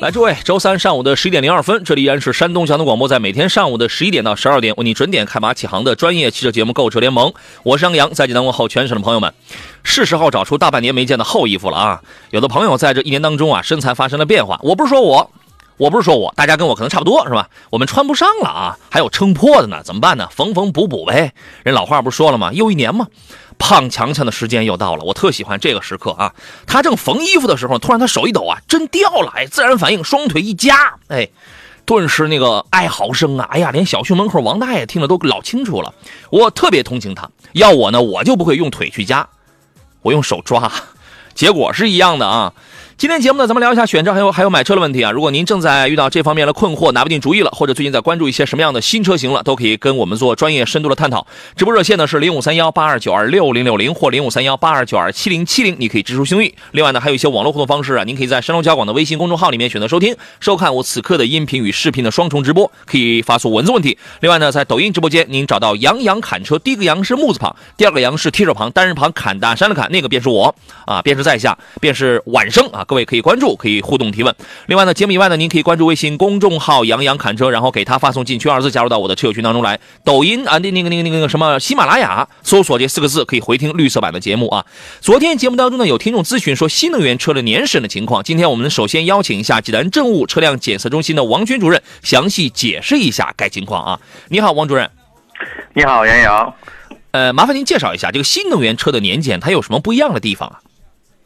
[0.00, 7.28] 来，诸位，周三上午的十一点零二分，这里依然是山东交通广播，在每天上午的十一点到十二点为你准点开马启航的专业汽车节目《购车联盟》。
[7.64, 9.34] 我是杨洋，在济南问候全省的朋友们。
[9.82, 12.00] 是时候找出大半年没见的厚衣服了啊！
[12.30, 14.58] 有的朋友在这一年当中啊，身材发生了变化。
[14.62, 15.30] 我不是说我。
[15.80, 17.48] 我不是说我，大家跟我可能差不多是吧？
[17.70, 20.28] 我们穿不上了啊，还有撑破的呢，怎么办呢？
[20.30, 21.32] 缝缝补补呗。
[21.64, 22.52] 人老话不是说了吗？
[22.52, 23.06] 又一年嘛，
[23.58, 25.04] 胖强强的时间又到了。
[25.04, 26.34] 我特喜欢这个时刻啊。
[26.68, 29.32] 他正缝衣服的时候，突然他手一抖啊，针掉了。
[29.34, 31.26] 哎，自然反应，双腿一夹，哎，
[31.86, 35.94] 顿时那个哀嚎声啊，哎呀，连小区门口王大爷听了都老清楚了。
[36.28, 39.26] 我特别同情他，要我呢，我就不会用腿去夹，
[40.02, 40.70] 我用手抓，
[41.34, 42.52] 结果是一样的啊。
[43.00, 45.10] 今天节目呢，咱们聊一下选车还有还有买车的问题啊。
[45.10, 51.26] 如果您正在遇到这方面的困惑，拿不定主意了，或者最近在关注一些什么样的新车型了，都可以跟我们做专业深度的探讨。
[51.56, 56.52] 直播热线呢是零五三幺八二九二六零六零或零五三幺八二九二七零七零，你可以直抒胸臆。
[56.72, 63.96] 另外呢，还有一些网络互动方式啊，您可以在山东交广的微信公众号里面选择收听收看我此刻的音频与视频的双重直播，可以发送文字问题。
[64.20, 70.54] 另外呢，在抖音直播间，您找到杨洋侃车，第一个杨是木字旁，第二个杨是提手旁，单人旁侃大山的侃，那个便是我
[70.84, 73.80] 啊，便是在下，便是晚生啊，各位可以关注，可以。
[73.80, 74.34] 互动提问。
[74.66, 79.78] 另外呢，节目以外呢，您可以关注微信公众号“杨洋侃车”，然后给他发送进群二字，加入到我的车友群当中来。
[80.02, 84.66] 抖音啊，那那个那个那个什么喜马拉雅，搜索这四个字，可以回听绿色版的节目啊。
[85.00, 88.24] 昨天节目当中呢，有听众咨询说新能源车的年审的情况。
[88.24, 94.00] 今天我们首先邀请一下济南政务车辆检测中心的王军主任，详细解释一下该情况啊。
[94.28, 94.90] 你好，王主任。
[95.74, 96.54] 你好，杨洋。
[97.12, 100.60] 呃，麻烦您介绍一下这个新能源车的年检，它有什么不一样的地方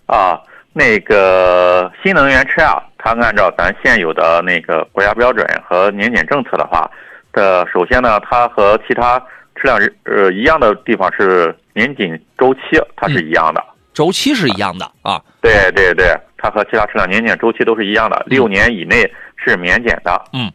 [0.07, 0.15] 啊？
[0.15, 0.41] 啊。
[0.77, 6.91] 那个新能源车啊，它按照咱现有的那个国家标准和年检政策的话，
[7.33, 9.17] 的首先呢，它和其他
[9.55, 12.61] 车辆呃一样的地方是年检周期，
[12.97, 15.23] 它是一样的，周期是一样的啊。
[15.41, 20.25] 对对对，它和其他车辆年检周期都是一样的，六年以内是免检的。
[20.33, 20.51] 嗯，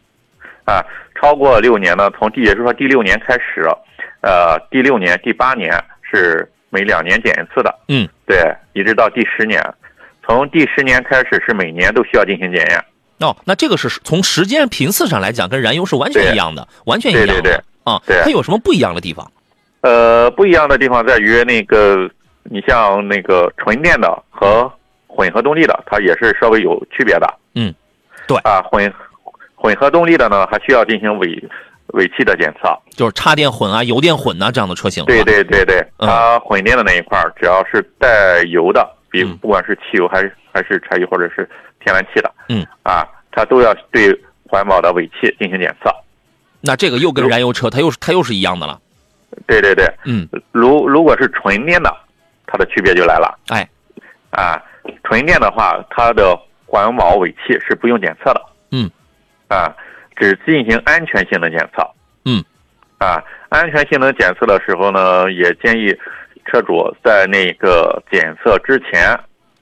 [0.66, 0.84] 啊，
[1.18, 3.62] 超过六年呢，从第也就是说第六年开始，
[4.20, 7.74] 呃，第六年、第八年是每两年检一次的。
[7.88, 8.36] 嗯，对，
[8.74, 9.58] 一直到第十年。
[10.30, 12.84] 从第十年开始是每年都需要进行检验
[13.18, 17.32] 哦，那这个是从时间频次上来讲跟燃油是完全一样的，完全一样的。
[17.34, 19.30] 对对对，啊，对，它有什么不一样的地方？
[19.82, 22.08] 呃，不一样的地方在于那个，
[22.44, 24.70] 你像那个纯电的和
[25.06, 27.34] 混合动力的，它也是稍微有区别的。
[27.54, 27.74] 嗯，
[28.26, 28.90] 对啊，混
[29.56, 31.28] 混合动力的呢，还需要进行尾
[31.88, 35.04] 尾气的检测，就是插电混啊、油电混啊这样的车型。
[35.04, 38.88] 对对对对，它混电的那一块只要是带油的。
[39.10, 41.48] 比不管是汽油还是还是柴油或者是
[41.84, 44.16] 天然气的，嗯啊，它都要对
[44.46, 45.90] 环保的尾气进行检测。
[46.60, 48.80] 那这个又跟燃油车它又是它又是一样的了。
[49.46, 51.94] 对对对，嗯，如如果是纯电的，
[52.46, 53.38] 它的区别就来了。
[53.48, 53.68] 哎，
[54.30, 54.60] 啊，
[55.04, 58.42] 纯电的话，它的环保尾气是不用检测的。
[58.72, 58.90] 嗯，
[59.48, 59.74] 啊，
[60.16, 61.88] 只进行安全性能检测。
[62.24, 62.44] 嗯，
[62.98, 65.96] 啊，安全性能检测的时候呢，也建议。
[66.50, 69.18] 车主在那个检测之前，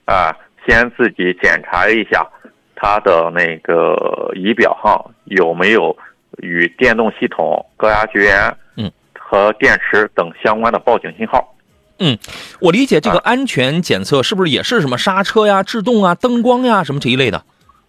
[0.06, 0.34] 啊，
[0.66, 2.26] 先自己检查一下
[2.74, 5.94] 他的那个仪表上有没有
[6.38, 11.54] 与电动系统、高压绝缘，嗯，和电池等相关的报警信号。
[11.98, 12.16] 嗯，
[12.60, 17.44] 我理解这个安全检测是不是也是什么刹车呀、制动啊、灯光呀什么这一类的？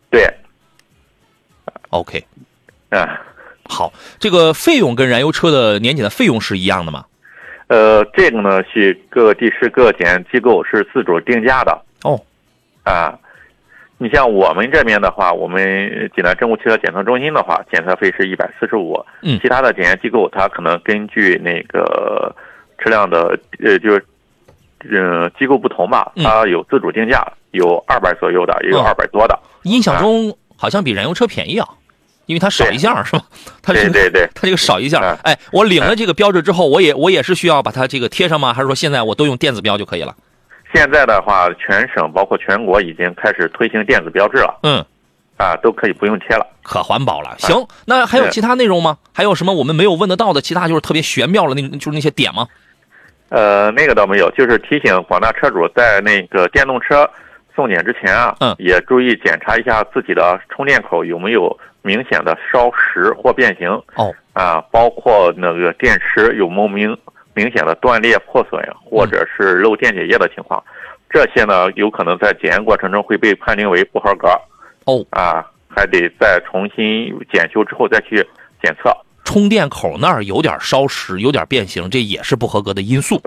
[0.09, 0.27] 对。
[1.89, 2.25] OK。
[2.89, 3.07] 嗯，
[3.69, 7.05] 好，这个费用跟燃油车的年检的费用是一样的吗？
[7.69, 12.19] 呃，这个呢是各地市各检机构是自主定价的哦，
[12.83, 13.17] 啊，
[13.99, 22.35] 你像我们这边的话，我们济南政务汽车检测中心的话，检测费是一百四十五，嗯，其他的检验机构它可能根据那个
[22.79, 24.03] 车辆的呃，就是
[24.89, 29.39] 嗯机构不同吧，它有自主定价，有二百左右的，也有二百多的。
[29.63, 31.67] 印象中好像比燃油车便宜啊。
[32.29, 33.23] 因为它少一项是吧？
[33.59, 35.01] 它对对对， 它这个少一项。
[35.23, 38.53] 哎，我领了这个标志之后，我也我也是需要把它这个贴上吗？
[38.53, 40.15] 还是说现在我都用电子标就可以了？
[40.71, 44.59] 现在的话，全省包括全国已经开始推行电子标志了。
[44.61, 44.85] 嗯，
[45.37, 47.35] 啊，都可以不用贴了，可环保了。
[47.39, 48.99] 行，那还有其他内容吗？
[49.11, 52.45] 还有什么我们没有问得到的其他就是特别玄妙了那，就是那些点吗？
[53.29, 57.09] 呃，那个倒没有，就是提醒广大车主在那个电动车。
[57.59, 66.97] 送检之前啊，嗯也注意检查一下自己的充电口有没有明显的烧蚀或变形哦，啊，包括那个电池有没有明
[67.33, 70.63] 明显的断裂破损或者是漏电解液的情况，
[71.09, 74.29] 这些呢有可能在检验过程中会被判定为不合格
[74.85, 78.25] 哦，啊，还得再重新检修之后再去
[78.63, 78.89] 检测。
[79.25, 83.21] 充电口那儿有点烧蚀，有点变形，这也是不合格的因素。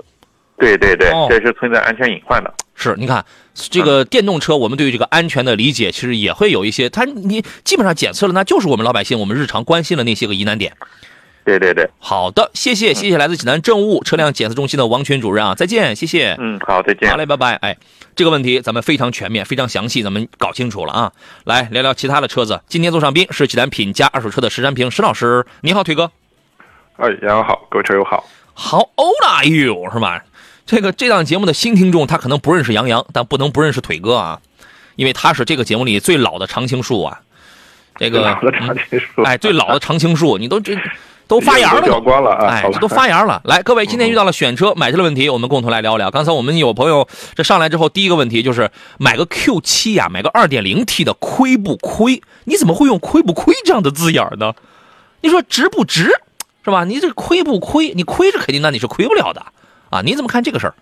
[0.57, 2.51] 对对对哦，这是存在安全隐患的。
[2.75, 10.75] 是，你看这个电动车，我们对于这个安全的理解，其实也会有一些，它你基本上检测了，那就是我们老百姓我们日常关心的那些个疑难点。
[11.45, 16.37] 对对对，好的，谢谢，谢谢来自济南政务车辆检测中心的王群主任啊，再见，谢谢。
[16.39, 17.17] 嗯，好，再见好。
[17.17, 17.55] 嘞，拜拜。
[17.55, 17.77] 哎，
[18.15, 21.11] 这个问题咱们非常全面、非常详细，咱们搞清楚了啊。
[21.43, 22.61] 来聊聊其他的车子。
[22.69, 26.09] 今天座上宾是济南品佳二手车的石山平石老师，你好，腿哥。
[26.95, 28.25] 哎，杨友好，各位车友好。
[28.55, 29.91] How old are you？
[29.91, 30.23] 是吧？
[30.65, 34.39] 这个这档节目的新听众，他可能不认识杨洋，但不能不认识腿哥啊，
[34.95, 37.19] 因为他是这个节目里最老的常青树啊。
[37.97, 40.75] 这个老的长青树，哎，最老的常青树，你都这
[41.27, 42.01] 都发芽了掉。
[42.01, 42.47] 光了啊！
[42.47, 43.39] 哎这，都发芽了。
[43.45, 46.09] 来，各位，今天遇到了选车、买车的问题，我们共同来聊聊。
[46.09, 52.23] 刚才我们有朋友这上来之后，第一个问题就是买个 Q 七呀，买个二点零 T 的亏不亏？
[52.45, 54.53] 你怎么会用“亏不亏”这样的字眼呢？
[55.21, 56.09] 你说值不值，
[56.65, 56.83] 是吧？
[56.85, 57.93] 你这亏不亏？
[57.93, 59.45] 你亏是肯定，那你是亏不了的
[59.93, 60.01] 啊！
[60.03, 60.73] 你怎么看这个事儿？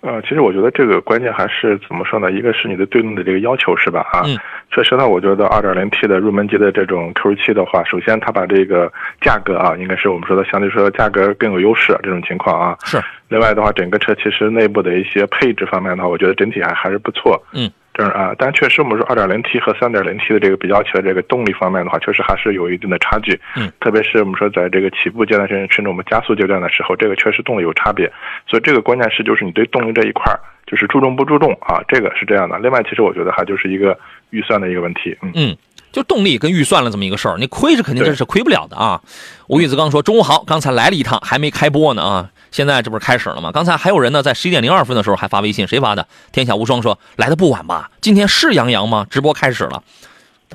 [0.00, 2.32] 呃，其实我觉得这个关键还是怎么说呢？
[2.32, 4.00] 一个是你的对应的这个要求是吧？
[4.12, 4.36] 啊，嗯
[4.74, 8.90] 确实呢，我觉得二点零 T 的入门级的这种 Q 7的话，首先它把这个
[9.20, 12.76] 价格啊，应该是我们说的相对说价格更有优势这种情况啊。
[12.82, 13.00] 是，
[13.32, 17.42] 另外的话，整个车其实内部的一些配置方面的话，我觉得整体还还是不错。
[17.54, 23.40] 嗯，这样啊，但确实我们说 2.0T 和 3.0T 的这个比较起来，这个动力方面的话，确实还是有一定的差距。
[23.56, 28.06] 嗯，特别是我们说在这个起步阶段甚至甚至我们加速阶段的时候，这个确实动力有差别。
[28.46, 32.58] 所以这个关键是就是你对动力这一块儿就是注重不注重啊，这个是这样的。
[32.58, 33.98] 另外，其实我觉得还就是一个
[34.28, 35.16] 预算的一个问题。
[35.22, 35.32] 嗯。
[35.34, 35.56] 嗯，
[35.90, 39.00] 就动力跟预算了这么一个事儿，你亏是肯定这是亏不了的啊。
[39.48, 43.50] 吴玉子刚说中午好，刚才来了一趟，还没开播呢啊，现在这不是开始了吗？
[43.50, 46.06] 刚才还有人呢，在十一点零二分的时候还发微信，谁发的？
[46.30, 47.90] 天下无双说来的不晚吧？
[48.00, 49.06] 今天是杨洋吗？
[49.10, 49.82] 直播开始了，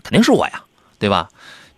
[0.04, 0.62] 肯定是我呀，
[1.00, 1.28] 对吧？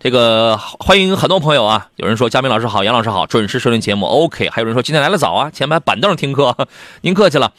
[0.02, 1.88] 这个欢迎很多朋友啊！
[1.96, 4.48] 有人说嘉宾老师好，杨老师好，准时收听节目，OK。
[4.48, 6.56] 还有人说今天来的早啊，前排板凳听课，
[7.02, 7.52] 您客气了。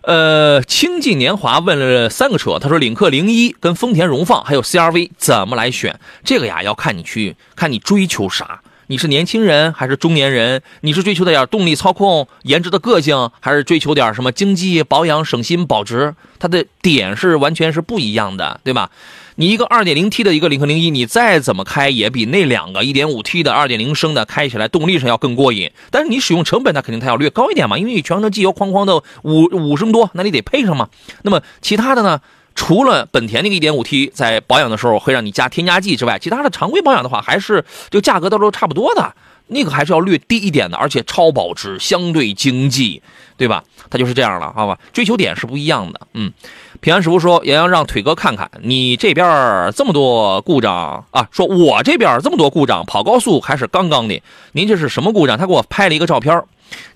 [0.00, 6.00] 呃，清近年华问了三个车，他说领克零一跟丰田荣放还有 CRV 怎么来选？
[6.24, 8.62] 这个呀要看你去看你追求啥。
[8.88, 10.62] 你是年轻人还是中年人？
[10.80, 16.14] 你是追求点动力、操控、颜值的个性，还是追求点什么经济、保养、省心、保值？
[16.38, 18.90] 它的点是完全是不一样的，对吧？
[19.36, 25.70] 你一个 2.0T 的一个领克零一，你再怎么开也比那两个 1.5T 的2.0升的开起来动力上要更过瘾。
[25.90, 30.88] 但是你使用成本，它肯定它要略高一点嘛，因为你全车机油哐哐的五五升多，那你得配上嘛。
[31.22, 32.20] 那么其他的呢？
[32.54, 39.14] 除了本田那个 1.5T 在保养的时候会让你加添加剂之外，其他的常规保养的话，还是这个价格到时候差不多的。
[39.48, 43.02] 那个还是要略低一点的，而且超保值，相对经济，
[43.36, 43.62] 对吧？
[43.90, 44.78] 它就是这样了，好吧？
[44.94, 46.00] 追求点是不一样的。
[46.14, 46.32] 嗯，
[46.80, 54.22] 平安师傅说，杨洋让腿哥看看你这边这么多故障啊，说我这边这么多故障，跑高速还是杠杠的。
[54.52, 55.36] 您这是什么故障？
[55.36, 56.42] 他给我拍了一个照片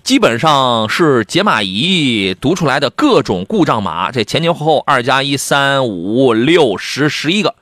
[0.03, 7.55] 基本上是解码仪读出来的各种故障码，这前前后后二加一三五六十十一个，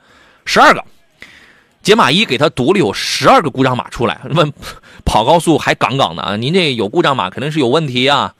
[0.44, 0.84] 十二个。
[1.82, 4.52] 解码仪给他读了有十二个故障码出来，问
[5.04, 6.34] 跑高速还杠杠的啊？
[6.34, 8.34] 您这有故障码肯定是有问题啊，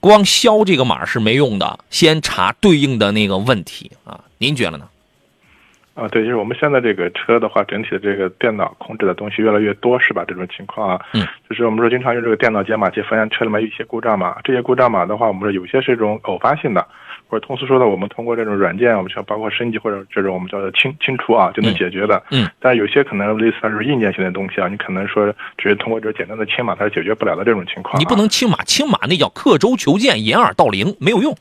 [0.00, 4.20] 光消这个码是没用的，先查对应的那个问题啊。
[4.36, 4.89] 您觉得呢？
[5.94, 10.24] 啊，对，就是我们现在这个车的话，整体的这个电脑控制的东西越来越多，是吧？
[10.26, 16.86] 这种情况啊，嗯，就是我们说经常用这个电脑解码器发现车里面有一些故障码，这些故障码的话，我们说有些是一种偶发性的，
[17.28, 22.22] 或者通俗说的，我们通过这种软件，我们像包括升级或者这种我们叫做清清除啊，就能解决的。
[22.30, 25.26] 嗯，但有些可能类似它是硬件性的东西啊，你可能说
[25.58, 27.98] 只是通过这简单的清码它是解决不了的这种情况、啊。
[27.98, 31.36] 你不能清码，清码那叫刻舟求剑，掩耳盗铃，没有用。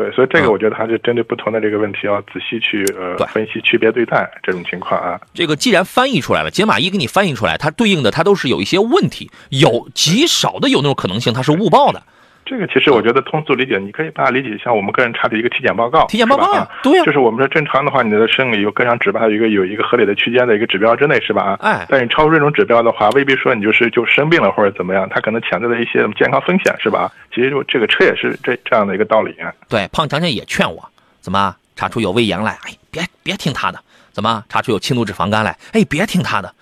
[0.00, 5.20] 对，所以这嗯个我觉得还是针对不同的这个问题要仔细去呃分析、区别对待这种情况啊。
[5.34, 12.02] 这个既然翻译出来了，解码仪给你翻译出来，它对应的它都是有一些问题，有极少的有那种可能性，它是误报的。
[12.50, 16.04] 这个其实我觉得通俗理解，你可以把它理解像我们个人查的一个体检报告。
[16.06, 21.56] 体检报告对呀就是我们说正常的话，你的生理有各项指标，有一个有一个合理的区间的一个指标之内，是吧？
[21.60, 27.12] 啊，哎但你超出这种指标的话，未必说你就是就生病了或者怎么样，它可能潜在的一些健康风险，是吧？
[27.32, 29.54] 其实就这个车也是这这样的一个道理啊。
[29.68, 30.84] 对，胖强强也劝我，
[31.20, 32.58] 怎么查出有胃炎来？
[32.64, 33.78] 哎，别别听他的。
[34.10, 35.56] 怎么查出有轻度脂肪肝来？
[35.72, 36.52] 哎，别听他的，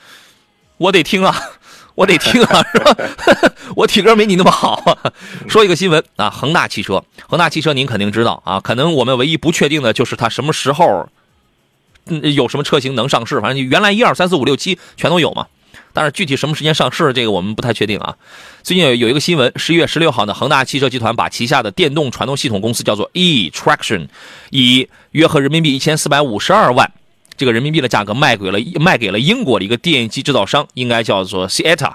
[0.77, 1.35] 我得听啊，
[1.99, 2.97] 我得听啊，是吧？
[3.75, 4.97] 我体格没你那么好。
[5.49, 11.09] 说一个新闻啊，恒大汽车，恒大汽车您肯定知道啊，可能我们唯一不确定的就是它什么时候，
[12.07, 13.41] 嗯，有什么车型能上市。
[13.41, 15.49] 反正原来一二三四五六七全都有嘛，
[15.93, 18.15] 但是具体什么时间上市，这个我们不太确定啊。
[18.63, 24.07] 最近有有一个新闻，十一月十六号呢，恒大汽车集团把旗下的电动传动系统公司叫做 e Traction，
[24.51, 26.93] 以约合人民币一千四百五十二万。
[27.39, 31.93] 这个人民币的价格卖给了卖给了英国的一个电机制造商，应该叫做 Cieta，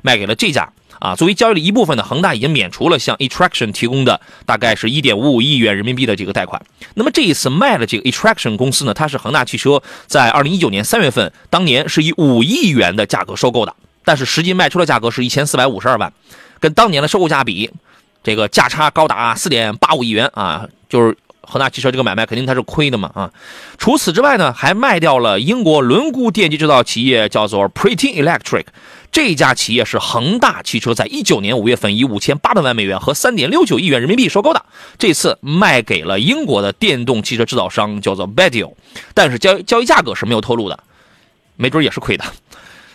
[0.00, 0.70] 卖给了这家
[1.00, 1.16] 啊。
[1.16, 6.64] 作为交易的一部分呢，恒大已经免除了向 Attraction 提供的大概是一点五五亿元人民币的这个贷款。
[6.94, 13.74] 那么这一次卖的这个 Attraction 公司呢，它是恒大汽车在二零一九年三月份当年是以五亿元的价格收购的，
[14.04, 16.12] 但是实际卖出的价格是一千四百五十二万，
[16.60, 17.68] 跟当年的收购价比，
[18.22, 21.16] 这个价差高达四点八五亿元啊，就是。
[21.48, 23.30] 恒大汽车这个买卖肯定它是亏的嘛啊！
[23.78, 28.64] 除此之外呢，还卖掉了英国轮毂电机制造企业，叫做 Pretty Electric。
[29.12, 34.64] 这家企业是恒大汽车在一九年五月份以五千八百万美元和三点六九亿元人民币收购的，
[34.98, 38.72] 这次卖给了英国的电动汽车制造商，叫做 Bedio。
[39.14, 40.78] 但是交交易价格是没有透露的，
[41.56, 42.24] 没准也是亏的。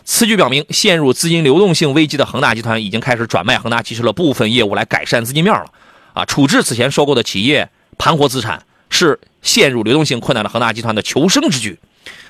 [0.03, 5.65] 此举表明，陷入资金流动性危机的恒大集团已经开始转卖恒大汽车的部分业务来改善资金面了。
[6.13, 7.69] 啊，处置此前收购的企业。
[7.99, 11.77] 盘活资产是陷入流动性困难的恒大集团的求生之举，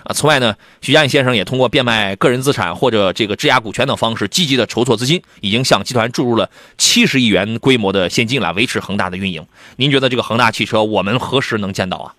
[0.03, 9.45] 啊，此外呢，徐家印先生也通过变卖个人资产或者这个质押股权等方式，积极的筹措资金，已经向集团注入了七十亿元规模的现金来维持恒大的运营。
[9.77, 12.15] 您觉得这个恒大汽车我们何时能见到啊？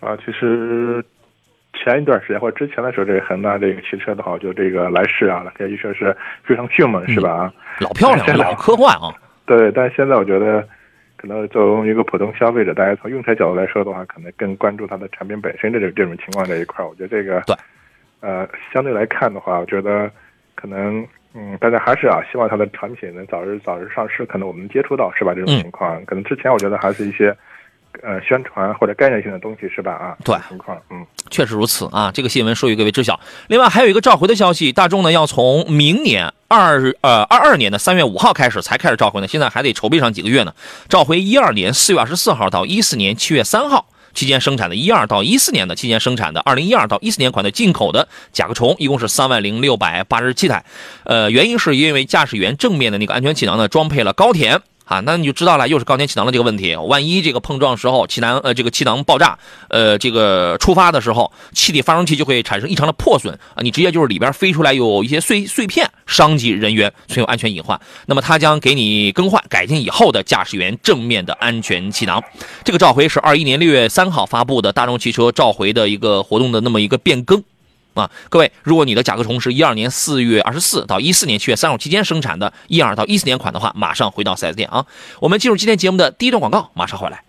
[0.00, 1.04] 啊，其实
[1.74, 7.30] 前一段时间或者之前的时候，这个恒大这个汽车的话，就这个来世啊，可以说是非常迅猛，是吧？
[7.30, 9.12] 啊老漂亮，老科幻啊。
[9.44, 10.66] 对，但是现在我觉得。
[11.22, 16.84] 可能作为一个普通消费者，大家从用车角度来说的话，可能更关注它的产品本身这种这种情况这一块。
[16.84, 17.54] 我觉得这个对，
[18.18, 20.10] 呃，相对来看的话，我觉得
[20.56, 25.32] 可能嗯，大家还是啊，希望它的产品能早日早日上市，可能我们接触到是吧？
[25.32, 27.32] 这种情况，可能之前我觉得还是一些。
[28.02, 29.92] 呃，宣传或者概念性的东西是吧？
[29.92, 32.10] 啊，对，情况，嗯，确实如此啊。
[32.12, 33.20] 这个新闻说与各位知晓。
[33.48, 40.54] 另外还有一个召回的消息，大众呢要从明年二呃二二年的三月五号开始才开始召回呢，现在还得筹备上几个月呢。
[40.88, 50.64] 召回一二年四月二十四号到一四年七月三号期间生产的，一二到一四年的期间生产的，二零一二到一四年款的进口的甲壳虫，一共是三万零六百八十七台。
[51.04, 54.60] 呃，原因是因为驾驶员正面的那个安全气囊呢装配了高田。
[54.92, 56.76] 啊，那你就知道了，又是高田气囊的这个问题。
[56.76, 59.38] 万一这个碰撞时候气囊呃这个气囊爆炸，
[59.70, 67.80] 呃这个出发的时候，气体发生器就会产生异常的破损啊，你直接就是里边飞出来有一些碎碎片，伤及人员，存有安全隐患。
[68.04, 72.22] 那么它将给你更换改进以后的驾驶员正面的安全气囊。
[72.62, 77.42] 这个召回是二一年六月三号发布的大众汽车召回的一个活动的那么一个变更。
[77.94, 84.86] 啊，各位，如果你的甲壳虫是一二年四月二十四到一四年七月三号期间生产的，一二到一四年款的话，马上回到四 S 店啊。
[85.20, 87.22] 我们进入今天节目的第一段广告，马上回来。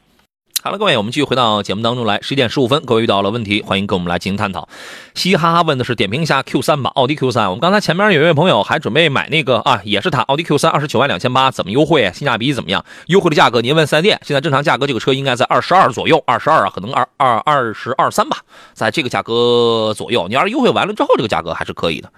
[0.66, 2.22] 好了，各位，我们继续回到节目当中来。
[2.22, 4.70] 十一点十五分，各位遇到了问题，欢迎跟我们来进行探讨。
[5.14, 7.50] 嘻嘻哈哈问的是点评一下 Q 三吧，奥迪 Q 三。
[7.50, 12.10] 我们刚才前面有一位朋友还准备买那个啊，也是他奥迪 Q 三，二十九万两千八，怎么优惠？
[12.14, 12.86] 性价比怎么样？
[13.08, 14.18] 优惠的价格您问四 S 店。
[14.24, 18.38] 现在正常价格这个车应该在二十二左右，二十二啊，可能二二二十二三吧，
[18.72, 20.30] 在这个价格左右。
[20.30, 22.10] 你要是优惠完了之后，这个价格还是可以的。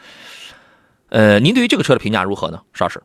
[1.10, 3.02] 呃，您对于这个车的评价如何呢，邵老师？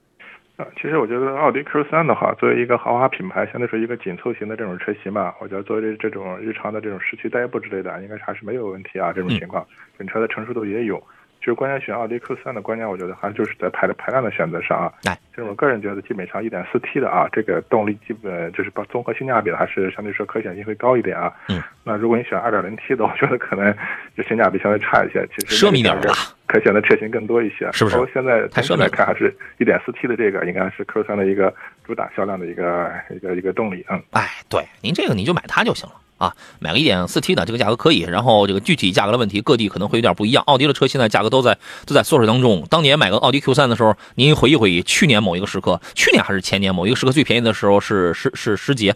[0.76, 9.12] 其实我觉得奥迪 Q3 的话，作为一个豪华品牌，相对说一个紧凑型的这种车型吧，我觉得作为这种日常的这种市区代步之类的，应该还是没有问题啊。
[9.12, 9.66] 这种情况，
[9.98, 11.02] 整车的成熟度也有。
[11.40, 14.92] 就是关键选奥迪 Q3 的关键，我觉得还就是在排的排量的选择上啊。
[15.04, 21.32] 哎，就是我个人觉得，基本上 1.4T 的啊，这个动力基本就是把综合性价比还是相对说可选性会高一点啊。
[21.48, 21.62] 嗯。
[21.82, 23.74] 那如果你选二点零 T 的，我觉得可能
[24.16, 25.26] 就性价比相对差一些。
[25.34, 26.14] 其实奢靡点吧。
[26.46, 27.96] 可选的车型更多一些，是不是？
[28.12, 31.54] 现在整体来看，还是一点四 T 的这个应该是 Q 三的一个
[31.86, 33.84] 主打销量的一个一个一个动力。
[33.88, 38.00] 嗯，哎，对，您这个你就买它就行了啊，买个一点四 T 的，这个价格可以。
[38.00, 40.42] 然后这个具体价格的问题，各地可能会有点不一样。
[40.48, 41.56] 奥迪的车现在价格都在
[41.86, 42.66] 都在缩水当中。
[42.68, 48.92] 当年买个奥迪 Q 三的时候，您回忆回忆，去年某一个时刻，去年还是前年某一个时刻最便宜的时候是是是十几，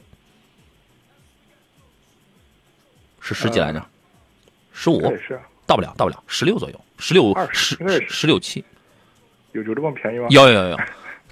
[3.24, 3.84] 是十几来着，
[4.72, 5.00] 十五。
[5.16, 5.40] 是。
[5.66, 7.74] 到不了，到不了，十六左右，十六十
[8.06, 8.62] 十六七，
[9.52, 10.26] 有有这么便宜吗？
[10.28, 10.80] 有有有有，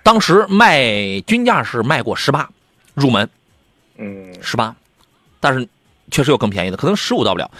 [0.02, 2.48] 当时卖均价是卖过十八，
[2.94, 3.28] 入门，
[3.98, 4.74] 嗯，十八，
[5.38, 5.68] 但是
[6.10, 7.50] 确实有更便宜的，可能十五到不了，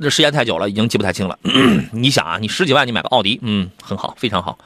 [0.00, 1.38] 这时间太久了，已经记不太清了。
[1.92, 4.56] 你想啊，你十几万你买个奥迪，嗯，很好，非常好。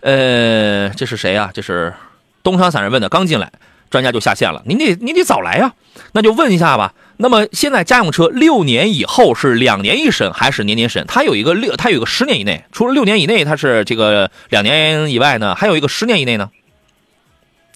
[0.00, 1.50] 呃，这是谁啊？
[1.54, 1.94] 这是
[2.42, 3.50] 东昌散人问的，刚进来，
[3.88, 5.74] 专家就下线了，您得您得早来呀，
[6.12, 6.92] 那就问一下吧。
[7.16, 11.04] 那么现在家用车六年以后是两年一审还是年年审？
[11.06, 16.50] 它有一个六，它有一个十年以内，除了六年以内它是这个两年以外呢，还有一个十年以内呢，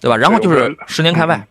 [0.00, 0.16] 对吧？
[0.16, 1.47] 然后就是十年开外。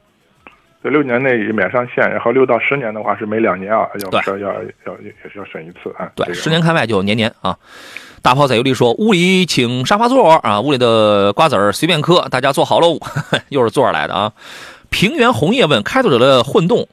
[0.83, 4.53] 对，六年内免上限，然后六到十年的话是每两年啊，要对要要
[4.85, 4.93] 要
[5.35, 6.11] 要审一次啊。
[6.13, 7.57] 对，十年开外就年年啊。
[8.21, 12.99] 大炮在油里说：“屋里请沙发座啊，屋里的瓜子儿随便嗑，大家坐好喽。
[13.49, 14.33] ”又是坐着来的啊。
[14.89, 16.87] 平原红叶问：开拓者的混动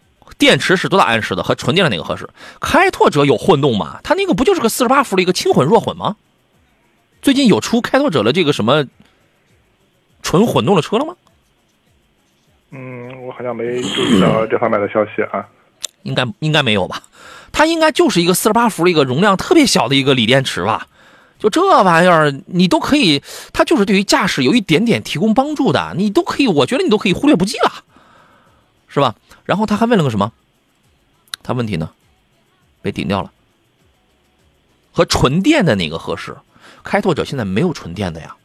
[0.44, 1.42] 电池是多大安时的？
[1.42, 2.28] 和纯电的哪个合适？
[2.60, 3.98] 开拓者有混动吗？
[4.04, 6.16] 它那个不就是个四十八伏的一个轻混弱混吗？
[7.22, 8.84] 最近有出开拓者的这个什么
[10.22, 11.16] 纯混动的车了吗？
[12.72, 15.48] 嗯，我好像没注意到这方面的消息啊。
[16.02, 17.02] 应该应该没有吧？
[17.50, 20.86] 它应该就是一个四十八伏的一个容量特别小的一个锂电池吧？
[21.38, 23.22] 就这玩意儿，你都可以，
[23.52, 27.70] 它就是对于驾驶有一点点提供帮助的，你都可以，我觉得你都可以忽略不计了，
[28.88, 29.14] 是吧？
[29.44, 30.32] 然后他还问了个什么？
[31.42, 31.90] 他问题呢？
[32.82, 33.30] 被顶掉了。
[34.92, 36.36] 和纯电的哪个合适？
[36.82, 38.36] 开拓者现在没有纯电的呀，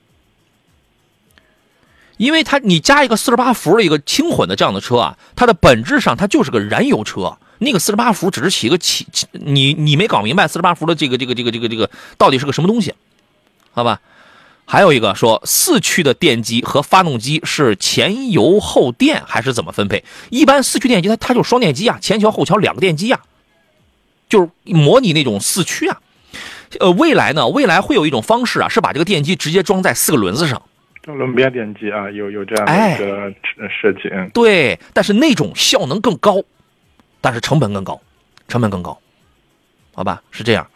[2.18, 7.38] 因为它你加一个四十八伏的一个轻混的这样的车啊，它的本质上它就是个燃油车。
[7.60, 12.96] 那个四十八伏只是起一个起起，你你没搞明白四十八伏的这个这个这个这个这个到底是个什么东西，
[13.74, 14.00] 好吧？
[14.72, 20.04] 还有一个说四驱的电机和发动机是前油后电还是怎么分配？
[20.30, 23.20] 一般四驱电机它它就是双电机啊，前桥后桥两个电机啊，
[24.30, 26.00] 就是模拟那种四驱啊。
[26.80, 30.62] 呃，未来呢，未来会有一种方式啊，是把这个电机直接装在四个轮子上。
[31.02, 33.24] 这轮边电机啊，有有这样的哎一个
[33.58, 36.44] 呃设计，嗯，对，但是那种效能更高，
[37.22, 38.00] 但是成本更高，
[38.48, 39.00] 成本更高，
[39.96, 40.68] 好吧，是这样。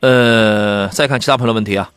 [0.00, 1.92] 呃，再看其他朋友问题啊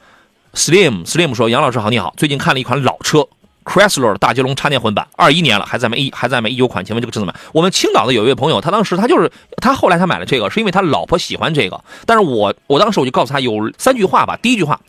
[0.53, 3.27] ，Slim Slim 说：“杨老师好，你好，最近看了一款老车
[3.63, 7.39] Chrysler 大捷龙插电混版，二一年了，还在卖一还在卖一九款，请问这个车怎么买？
[7.53, 14.81] 我们青岛的有一位朋友，他当时他就是他后来他买了这个，是因为他老婆喜欢这个，但是我我当时我就告诉他有三句话吧，第一句话，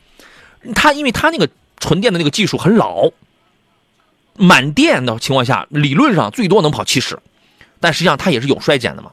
[0.75, 3.11] 他因为他那个纯电的那个技术很老，
[4.37, 7.19] 满电的情况下，理论上最多能跑七十，
[7.79, 9.11] 但实际上它也是有衰减的嘛，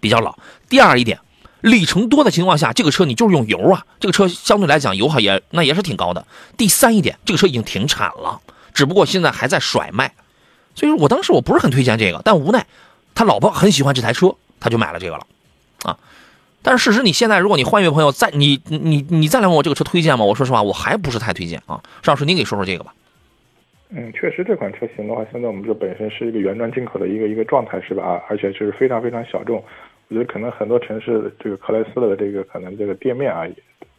[0.00, 0.36] 比较老。
[0.68, 1.20] 第二一点，
[1.60, 6.26] 里程多的情况下，这个车你就是用油啊，这个车相对来讲油耗也那也是挺高的。
[6.56, 8.40] 第三一点，这个车已经停产了，
[8.72, 10.12] 只不过现在还在甩卖，
[10.74, 12.66] 所以说我当时我不是很推荐这个，但无奈
[13.14, 15.26] 他老婆很喜欢这台车，他就买了这个了，
[15.84, 15.98] 啊。
[16.62, 20.24] 但是事实，你现在如果你换一位朋友再你你你再来问我这个车推荐吗？
[20.24, 21.80] 我说实话，我还不是太推荐啊。
[22.02, 22.94] 邵老师，您给说说这个吧。
[23.88, 28.04] 嗯，确实这款车型的话，现在我们这本身是一个原装进口的一个一个状态，是吧？
[28.04, 29.62] 啊，而且就是非常非常小众。
[30.10, 33.46] 我觉得可能很多城市这个克莱斯勒的这个可能这个店面啊，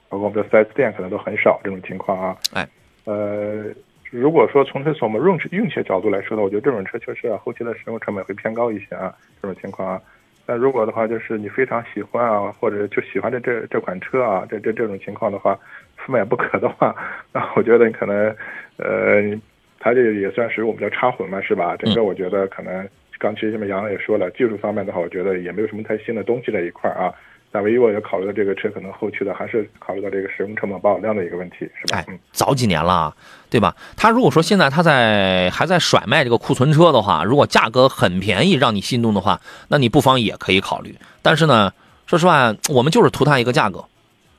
[0.10, 2.36] 包括我们的四 S 店可能都很少这种情况啊。
[2.54, 2.68] 哎，
[3.06, 3.64] 呃，
[4.12, 10.02] 如果说从这从我们运气运气角度来说呢，我觉得这种车确实啊，后期的使用成本会偏高一些啊，这种情况啊。
[10.46, 15.58] 但如果的话，就是你非常喜欢啊，或者就喜欢这这这款车啊，这这这种情况的话，
[15.96, 16.94] 非买不可的话，
[17.32, 18.36] 那我觉得你可能，
[18.76, 19.40] 呃，
[19.80, 21.78] 它这个也算是我们叫插混嘛，是吧？
[21.78, 22.86] 整个我觉得可能
[23.22, 27.14] 刚其实前面杨洋也说了，技术方面的话，我觉得也没有什么太新的东西在一块儿啊。
[27.54, 31.98] 那唯一我也考虑到这个车可能后期的还是考虑到这个使用成本保有量的一个问题，是吧？
[31.98, 33.14] 哎嗯，早几年了，
[33.50, 33.76] 对吧？
[33.98, 40.96] 他如果说现在他在还在甩卖这个库存车的话，如果价格很便宜让你心动的话，那你不妨也可以考虑。
[41.22, 41.72] 但是呢，
[42.08, 43.84] 说实话，我们就是图它一个价格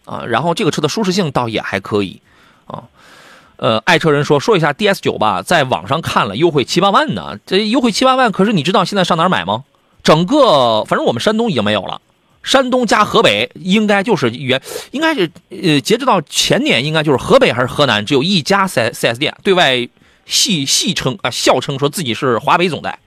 [0.06, 2.20] 啊，然后这个车的舒适性倒也还可以
[2.66, 2.82] 啊。
[3.62, 9.62] 呃，爱车人说说一下 DS 九吧，在网上看了优惠七八万呢，这优惠七八万，可是你知道现在上哪儿买吗？
[10.02, 12.00] 整个反正我们山东已经没有了。
[12.42, 19.88] 山东加河北应该就是原，应该是呃，截止到前年，应该就是河北还是河南只有一家4 4S 店对外
[20.26, 22.98] 戏戏称啊笑称说自己是华北总代。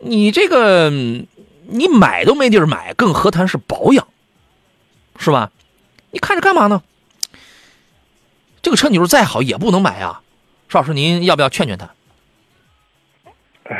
[0.00, 4.06] 你这个你买都没地儿买，更何谈是保养，
[5.18, 5.50] 是吧？
[6.10, 6.82] 你看着干嘛呢？
[8.62, 10.20] 这个车你说再好也不能买啊。
[10.68, 11.88] 邵老师，您要不要劝劝他？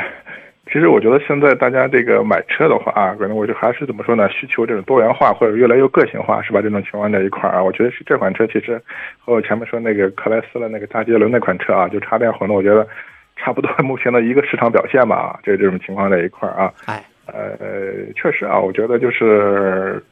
[0.71, 4.29] 其实我觉得现在大家这个买车的话啊，可能我就还是怎么说呢？
[4.29, 6.61] 需求这种多元化或者越来越个性化，是吧？
[6.61, 8.79] 这种情况在一块儿啊，我觉得是这款车其实
[9.17, 12.87] 和我前面说那个克莱斯勒那个大捷伦那款车啊，就插电混动，我觉得
[13.35, 15.39] 差不多 目前的一个市场表现吧。
[15.41, 20.03] 这这种情况在一块儿啊，哎，呃，确实啊，我觉得就是，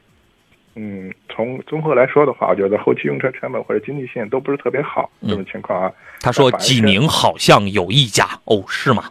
[0.74, 5.92] 嗯，从综合来说的话，我觉得后期用车成本或者经济性都不是特别好，这种情况啊。
[6.20, 9.04] 他说济宁好像有一家哦，是吗？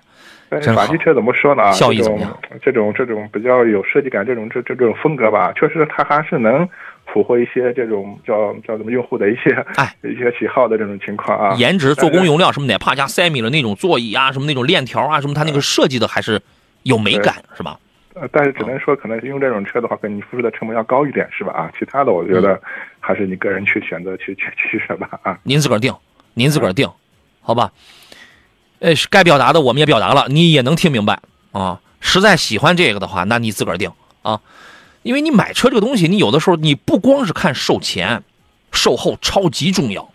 [0.74, 1.63] 法系车怎么说呢？
[1.63, 6.67] 啊，这种效益怎么样这种这种比较有设计感，这种这这这种风格吧，确实它还是能
[7.06, 11.54] 符合一些这种叫叫什么用户的一些哎一些喜好的这种情况啊。
[11.58, 16.41] 颜值、做工用料什么哪怕加 semi 的那种座椅啊，什么那种链条啊，什么它那个设计的还是
[16.84, 17.78] 有美感是吧？
[18.19, 21.53] 呃，但是只能说，可能用这种车的话，可能你付出的成本要高一点，是吧？
[21.53, 22.60] 啊，其他的我觉得
[22.99, 25.19] 还是你个人去选择去去取舍吧。
[25.23, 25.93] 啊，您自个儿定，
[26.34, 26.89] 您自个儿定，
[27.41, 27.71] 好吧？
[28.80, 31.19] 呃，该表达的我们也表达了，你也能听明白
[31.51, 31.80] 啊。
[31.99, 34.41] 实在喜欢这个的话，那你自个儿定啊。
[35.03, 38.23] 因为你买车这个东西，你有的时候你不光是看售前，
[38.71, 40.12] 售后超级重要。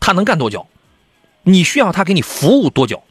[0.00, 0.66] 他能干多久？
[1.42, 3.02] 你需要他给你服务多久？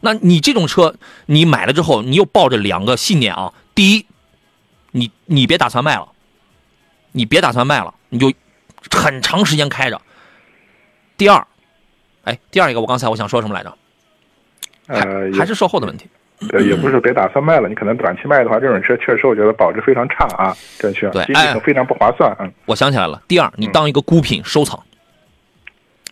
[0.00, 0.94] 那你这种车，
[1.26, 3.52] 你买了之后，你又抱着两个信念啊。
[3.74, 4.06] 第一，
[4.92, 6.08] 你你别打算卖了，
[7.12, 8.32] 你别打算卖了，你就
[8.90, 10.00] 很长时间开着。
[11.16, 11.46] 第二，
[12.24, 13.76] 哎，第二一个，我刚才我想说什么来着？
[14.86, 16.06] 呃，还是售后的问题。
[16.50, 21.24] 对，也不是别打算卖了，你可能短期卖的话，这种车确实我觉得保值非常差啊，这确对，
[21.60, 22.36] 非常不划算。
[22.38, 24.78] 嗯，我想起来了，第二，你当一个孤品收藏。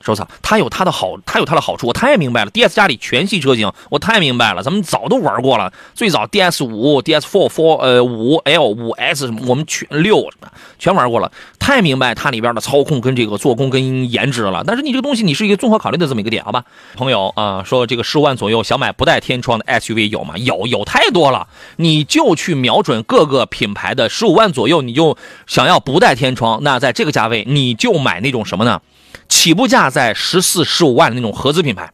[0.05, 2.51] 收藏，它有它的好，它有它的好处，我太明白了。
[2.51, 5.73] DS 家里全系车型，我太明白了，咱们早都玩过了。
[5.95, 14.63] 最早 DS 五、DS Four、Four 呃五 L、五 S 什么我们全六什么全玩过了，太明白它里边的操控跟这个做工跟颜值了。
[14.67, 16.65] 但是你这个东西，你是一个综合考虑的这么一个点，好吧？
[16.97, 20.37] 朋友啊，说这个十五万左右想买不带天窗的 SUV 有吗？
[20.37, 21.49] 有，有太多了。
[21.77, 28.83] 你就去瞄准各个品牌的十五万左右，你就想要不带天窗，那在这个价位，你就买那种什么呢？
[29.29, 31.93] 起步价在十四、十五万的那种合资品牌，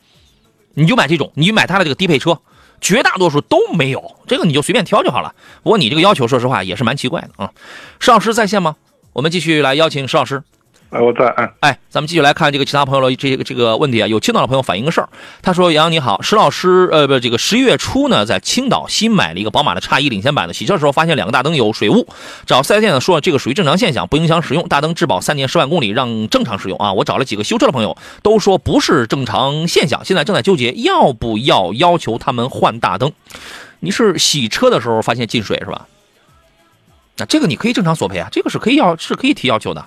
[0.75, 2.41] 你就买这种，你买它的这个低配车，
[2.81, 5.35] 绝大多数都没有，这个你就随便挑就好了。
[5.63, 7.53] 不过你这个要求，说实话也是蛮奇怪的啊。
[7.99, 8.77] 石老师在线吗？
[9.13, 10.43] 我们继续来邀请石老师。
[10.91, 11.29] 哎，我在。
[11.61, 14.09] 哎，咱们继续来看这个其他朋友的这个这个问题啊。
[14.09, 15.09] 有青岛的朋友反映个事儿，
[15.41, 22.09] 他说：“杨洋你好，石老师，呃，不，这个十一月初呢，在青岛新买了一个宝马的叉一领先版的，洗车的时候发现两个大灯有水雾，
[22.45, 26.93] 找四 S 店呢说这个属于正常现象，不影响使用，大灯质保三年十万公里，让正常使用啊。
[26.93, 33.13] 我找了几个修车的朋友，都说不是正常现象，现在正在纠结要不要要求他们换大灯。
[33.79, 35.87] 你是洗车的时候发现进水是吧？
[37.19, 39.87] 那这个你可以正常索赔啊，这个是可以要是可以提要求的。”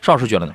[0.00, 0.54] 邵老师觉得呢？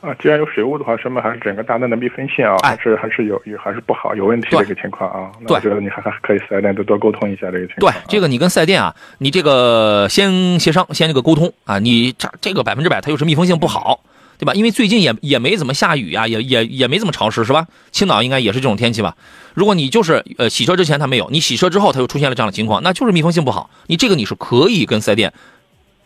[0.00, 5.30] 啊，既然有水雾的话，说明还是整个大灯的密封性啊，还是还是有有还是不好，有问题的一个情况啊。
[5.40, 7.92] 那我觉得你还还可以四 S 店多多沟通一下这个情况。
[7.92, 11.78] 对，这个你跟四 S 店啊，你这个先协商，先这个沟通啊。
[11.78, 14.00] 你这这个百分之百它又是密封性不好，
[14.38, 14.52] 对吧？
[14.52, 17.66] 因为最近也也没怎么下雨啊，也也也没怎么潮湿，是吧？
[17.90, 19.16] 青岛应该也是这种天气吧？
[19.54, 23.70] 如果你就是呃洗车之前它没有，你洗车之后它又出现了这样的情况，那就是密封性不好。
[23.86, 25.32] 你这个你是可以跟四 S 店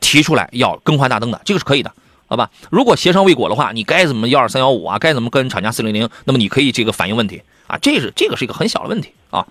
[0.01, 1.93] 提出来要更换大灯的，这个是可以的。
[2.29, 4.99] 好吧，如果协商未果的话，你该怎么幺二三幺五啊？
[4.99, 6.09] 该怎么跟厂家四零零？
[6.25, 9.47] 那么你可以这个反映问题啊，这是这个是一个很小的问题啊，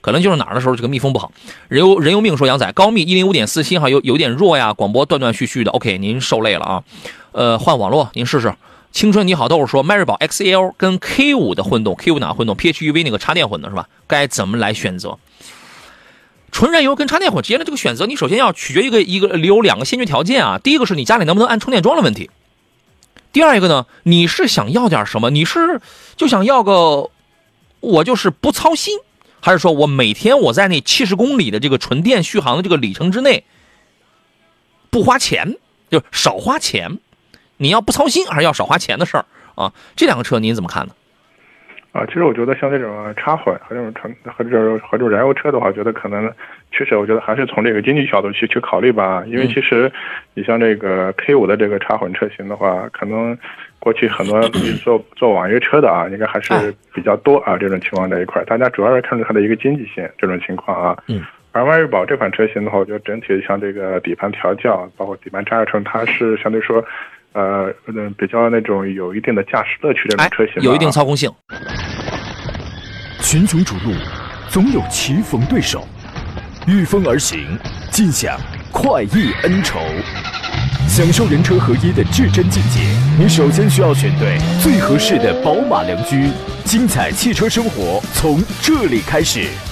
[0.00, 1.32] 可能就是哪儿的时候这个密封不好。
[1.68, 5.72] 人有人有命说杨仔高密一零五点四信号有有点弱呀，广播断断续续的。
[5.72, 6.84] OK，您受累了啊，
[7.32, 8.54] 呃，换网络您试试。
[8.92, 13.88] 青春你好豆说迈锐宝 XL 跟 K 五的混动，K 五哪个混动？PHEV 那个插电混的是吧？
[14.08, 15.16] 该怎么来选择？
[16.52, 20.58] 纯燃油跟插电混之间的这个选择，你首先要取决一个一个有两个先决条件啊。
[20.58, 22.30] 第一个是你家里能不能安充电桩的问题。
[23.32, 25.30] 第二一个呢，你是想要点什么？
[25.30, 25.80] 你是
[26.16, 27.10] 就想要个
[27.78, 28.98] 我就是不操心，
[29.40, 33.44] 还是说我每天我在那七十公里的这个纯电续航的这个里程之内
[34.90, 35.56] 不花钱，
[35.90, 36.98] 就是少花钱？
[37.58, 39.72] 你要不操心，还是要少花钱的事儿啊？
[39.94, 40.94] 这两个车您怎么看呢？
[41.92, 46.32] 啊，其实我觉得像这种插混和这种纯和这种和这种燃油车的话，我觉得可能
[46.70, 49.24] 确实，我觉得还是从这个经济角度去去考虑吧。
[49.26, 49.90] 因为其实
[50.34, 53.36] 你像这个 K 五的这个插混车型的话，可能
[53.80, 54.40] 过去很多
[54.84, 57.56] 做做网约车的啊，应该还是比较多啊。
[57.58, 60.96] 这种情况在一块，大家主要是看重它的一个经济性这种情况啊。
[61.08, 61.24] 嗯。
[61.50, 66.84] 而迈锐宝这款车型的话，我觉得整体像这个底盘调教，包括底盘加热程，它是相对说。
[67.32, 67.72] 呃，
[68.18, 71.30] 比较那种有一定的驾驶乐趣的那种车型，有一定操控性。
[73.22, 73.92] 群雄逐鹿，
[74.48, 75.86] 总有棋逢对手，
[76.66, 77.56] 御风而行，
[77.90, 78.36] 尽享
[78.72, 79.78] 快意恩仇，
[80.88, 82.80] 享受人车合一的至臻境界。
[83.16, 86.30] 你首先需要选对最合适的宝马良驹，
[86.64, 89.46] 精彩汽车生活从这里开始。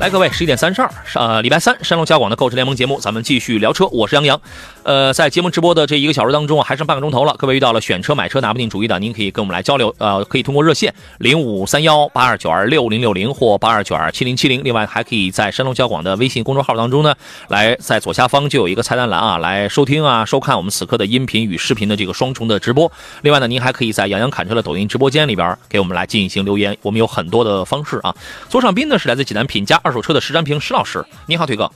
[0.00, 3.84] 来，各位，十一点三十二，呃，礼拜三，山东交广的购车联盟节目，咱们继续聊车。
[3.88, 4.40] 我是杨洋，
[4.84, 7.34] 呃，在节目直播的这一个小时当中啊，还剩半个钟头了。
[7.36, 14.62] 各位遇到了选车买车拿不定主意的，您可以跟我们来交流，呃，可以通过热线零五三幺八二九二六零六零或八二九二七零七零。
[14.62, 17.12] 另外，还可以在山东交广的微信公众号当中呢，
[17.48, 22.90] 来在左下方就有一个菜单栏啊，来收听啊，收看我们此刻的音频与视频的这个双重的直播。
[23.22, 28.14] 另外呢，您还可以在杨洋侃车的抖音直播间里边给我们来进行留言，我们有很多的方式啊。
[28.48, 29.80] 左上宾呢是来自济南品家。
[29.88, 31.70] 二手车的石占平石老师，你好，腿哥。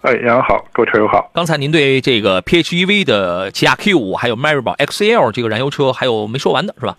[0.00, 1.30] 哎，杨好，各位车友好。
[1.34, 6.96] 刚才您对这个 PHEV 的起亚 Q 五，还有迈锐宝 XL 这个燃油车还有没说完的是吧？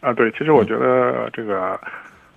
[0.00, 1.78] 啊，对，其实我觉得这个。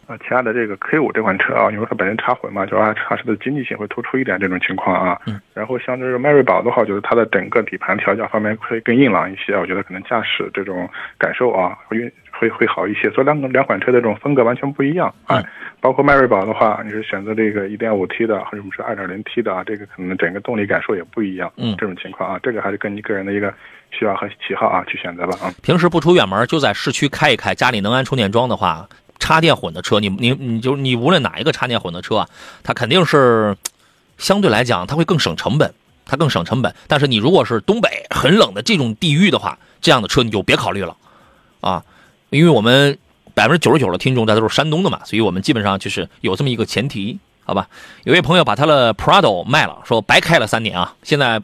[0.05, 5.17] 呃，起亚的这个 K 五这款车啊，因为它本身插混嘛，就它它的经济性会突出一点这种情况啊。
[5.25, 5.39] 嗯。
[5.53, 11.97] 然后像这个迈锐宝的话，我觉得它的整个底盘调教方面会更硬朗一些，我觉得可能驾驶这种感受啊，会
[12.43, 13.09] 会会好一些。
[13.11, 15.41] 所以两两款车的这种风格完全不一样啊。
[15.79, 21.51] 包括迈锐宝的话，你是选择这个 1.5T 的，或者是 2.0T 的啊，这个可能整个动力感受也不一样。
[21.55, 21.75] 嗯。
[21.77, 23.53] 这种情况啊，这个还是跟你个人的一个
[23.91, 25.53] 需要和喜好啊去选择吧啊。
[25.61, 28.87] 平时不出远门，就在市区开一开，家里能安充电桩的话。
[29.19, 32.27] 插电混的车，你你你就你无论哪一个插电混的车啊，
[32.61, 33.55] 它肯定是
[34.17, 35.73] 相对来讲它会更省成本，
[36.05, 36.75] 它更省成本。
[36.89, 40.97] 但是你如果是东北很冷的这种地域的话，这样的车你就别考虑了
[41.61, 41.81] 啊，
[42.33, 42.97] 因为我们
[43.33, 47.67] 百分之九十九的听众大家都是山东的嘛，所以我们基本上就是有这么一个前提，好吧？
[48.03, 51.41] 有位朋友把他的 Prado 卖了，说白开了三年啊，现在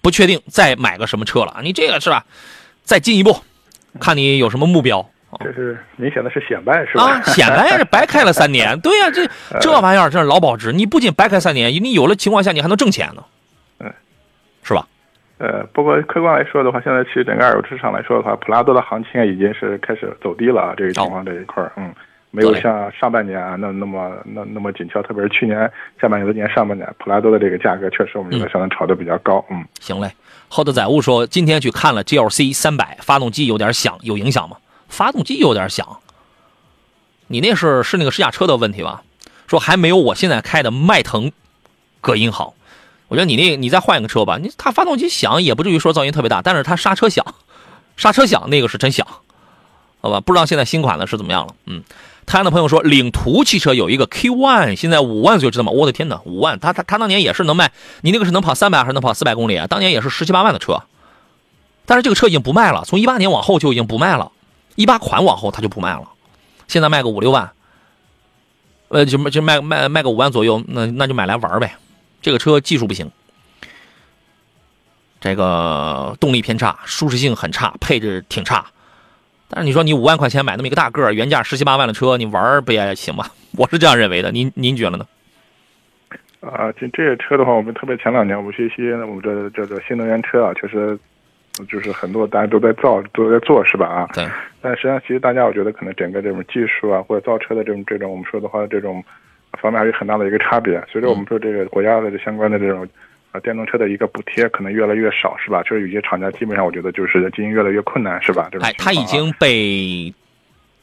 [0.00, 1.60] 不确定再买个什么车了。
[1.62, 2.24] 你这个是吧？
[2.84, 3.36] 再进一步，
[4.00, 5.08] 看你有什么目标。
[5.40, 7.04] 这是明显的是显摆是吧？
[7.04, 9.28] 啊，显摆是白开了三年， 对呀，这
[9.60, 13.22] 这玩意儿这是劳保值，你不仅白开三年，你有了情况下你还能挣钱呢？
[15.38, 21.94] 呃，不过客观来说的话，现在其实整个二手市场来说的话，普拉多的行情已经是开始走低了啊，这个情况这一块儿，嗯，
[22.30, 25.70] 没有像上半年啊那那么那那么紧俏，特别是去年
[26.00, 30.10] 下半年、今年上半年，普拉多的这个价格确实我们觉得相当炒的比较高，嗯，行嘞。
[30.48, 34.56] 厚德载物说今天去看了 GLC 三百，发动机有点响，有影响吗？
[34.88, 35.98] 发动机有点响，
[37.26, 39.02] 你那是是那个试驾车的问题吧？
[39.46, 41.30] 说还没有我现在开的迈腾
[42.00, 42.54] 隔音好。
[43.08, 44.38] 我觉得你那，你再换一个车吧。
[44.40, 47.24] 你它发动机响也不至于说噪音特别大，但是它刹车响，
[47.96, 49.06] 刹车响那个是真响，
[50.00, 50.20] 好吧？
[50.20, 51.54] 不知道现在新款的是怎么样了。
[51.66, 51.82] 嗯，
[52.26, 55.70] 泰安的朋友说，领途汽车有一个 K One，现在五万左右，知道吗？
[55.72, 56.58] 我的天哪，五万！
[56.58, 59.66] 他他他当年也是能卖，你那个是能跑三百还是能跑四百公里啊？
[59.66, 60.82] 当年也是十七八万的车，
[61.84, 64.32] 但是这个车已经不卖了，从一八年往后就已经不卖了。
[64.74, 66.08] 一八款往后它就不卖了，
[66.66, 67.52] 现在卖个五六万，
[68.88, 71.76] 呃，就就卖卖卖个五万左右，那那就买来玩呗。
[72.20, 73.10] 这个车技术不行，
[75.20, 78.66] 这个动力偏差，舒适性很差，配置挺差。
[79.48, 83.26] 但是你说你五万块钱买那么一个大个儿原价十七八万的车，你玩儿不也行吗？
[83.56, 85.06] 我是这样认为的，您您觉得呢？
[86.40, 90.98] 啊，这这些车的话，我们特别前两年我们学习我们这这个新能源车啊，确实。
[91.70, 93.86] 就是很多大家都在造，都在做，是吧？
[93.86, 94.28] 啊，对。
[94.60, 99.02] 但实际上，其实大家我觉得可能整个这种技术啊，或者造车的这种这种，我们说的话，这种
[99.56, 100.82] 方面还有很大的一个差别。
[100.90, 102.86] 随着我们说这个国家的这相关的这种
[103.32, 105.62] 啊电动车的一个补贴可能越来越少，是吧？
[105.62, 108.50] 就是有些厂家基本上我觉得就是经营越来越困难，是吧？
[108.60, 110.12] 哎，它已经被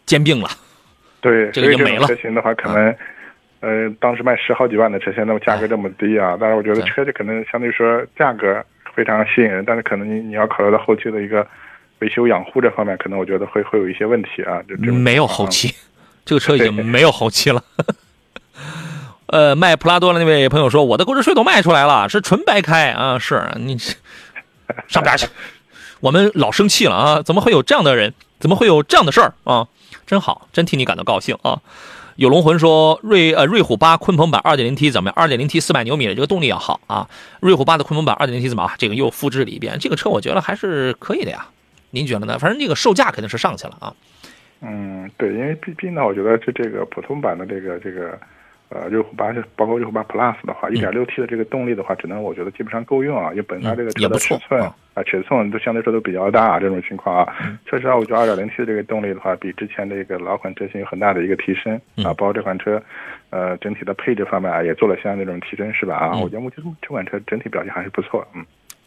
[0.06, 0.50] 兼并了。
[1.22, 2.08] 对，这个没了。
[2.08, 2.96] 车型的话，可能
[3.62, 6.38] 呃，当时卖十好几万的车，现在价格这么低啊。
[6.40, 8.64] 但是我觉得车就可能相对说价格。
[8.96, 11.44] 非常吸引人，但是可能你你要考虑到后期的一个
[11.98, 14.62] 维修养护这方面，可能我觉得会会有一些问题啊。
[14.68, 15.74] 就没有后期，
[16.24, 17.60] 这个车已经没有后期了。
[19.34, 23.18] 呃，卖普拉多的那位朋友说，我的购置税都卖出来了，是纯白开啊！
[23.18, 23.76] 是你
[24.88, 25.26] 上边去，
[26.02, 27.20] 我们老生气了啊！
[27.24, 28.14] 怎么会有这样的人？
[28.40, 29.68] 怎么会有这样的事儿啊？
[30.06, 31.60] 真好，真替你感到高兴啊！
[32.18, 35.16] 有龙魂说瑞呃瑞虎八鲲鹏版二点零 T 怎么样？
[35.18, 37.10] 二点零 T 四百牛米的这个动力要好啊。
[37.40, 38.76] 瑞虎八的鲲鹏版二点零 T 怎么啊？
[38.78, 41.48] 这个又复制了一遍，这个车我觉得还是可以的呀。
[41.90, 42.38] 您觉得呢？
[42.38, 43.94] 反正这个售价肯定是上去了啊。
[44.62, 48.16] 嗯，对，因为毕竟呢，我觉得这这个普通版的这个这个。
[48.74, 53.30] 呃，瑞虎八包括瑞虎八 Plus 的话，一点六 T 的这个动力的话，只能我觉得基本上够用啊。
[53.30, 54.60] 因为本来这个车的尺寸
[54.96, 57.36] 啊，尺寸都相对说都比较大，这种情况啊，
[57.70, 62.10] 确实啊，我觉得二点零 T 的这个动力的话，比之前这个老款车型有很大的一个提升啊。
[62.16, 62.82] 包括这款车，
[63.30, 65.96] 呃，整体的配置方面啊，也做了相应的这种提升，是吧？
[65.96, 68.28] 啊，我觉得目前这款车整体表现还是不错。
[68.34, 68.44] 嗯，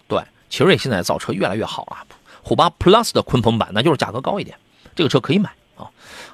[0.08, 0.18] 对，
[0.48, 1.96] 奇瑞现在造车越来越好了，
[2.42, 4.56] 虎八 Plus 的鲲鹏版那就是价格高一点，
[4.96, 5.48] 这个车可以买。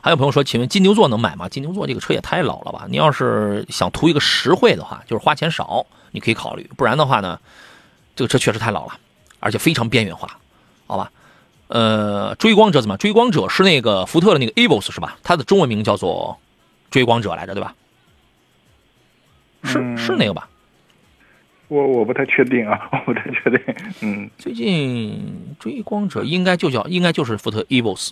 [0.02, 1.48] 啊，还有朋友说，请问金牛座能买吗？
[1.48, 2.86] 金牛座这个车也太老了吧！
[2.90, 7.38] 你要是想图一个实惠的话，就是花钱少，你可以考虑；不然的话呢，
[8.16, 8.98] 这个车确实太老了，
[9.38, 10.38] 而且非常边缘化，
[10.88, 11.12] 好吧？
[11.68, 12.96] 呃，追光者怎么？
[12.96, 15.16] 追光者是那个福特的那个 Evos 是吧？
[15.22, 16.36] 它的中文名叫做
[16.90, 17.74] 追光者来着，对吧？
[19.62, 20.48] 是是那个吧？
[21.68, 23.74] 我我不太确定啊， 我不太确定。
[24.00, 28.10] 嗯，最近追光者应该就叫，应该就是福特 Evos。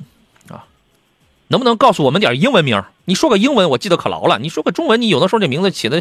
[1.50, 2.80] 能不能告诉我们点英文名？
[3.06, 4.38] 你说个英文，我记得可牢了。
[4.38, 6.00] 你说个中文，你有的时候这名字起的，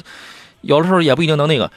[0.61, 1.71] 有的时候也不一定能那个。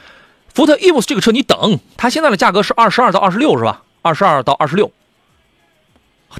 [0.53, 3.81] 福特 Evos 这个车，你等，它现在的价格是二十二到二十六，是吧？
[4.03, 4.91] 二十二到二十六。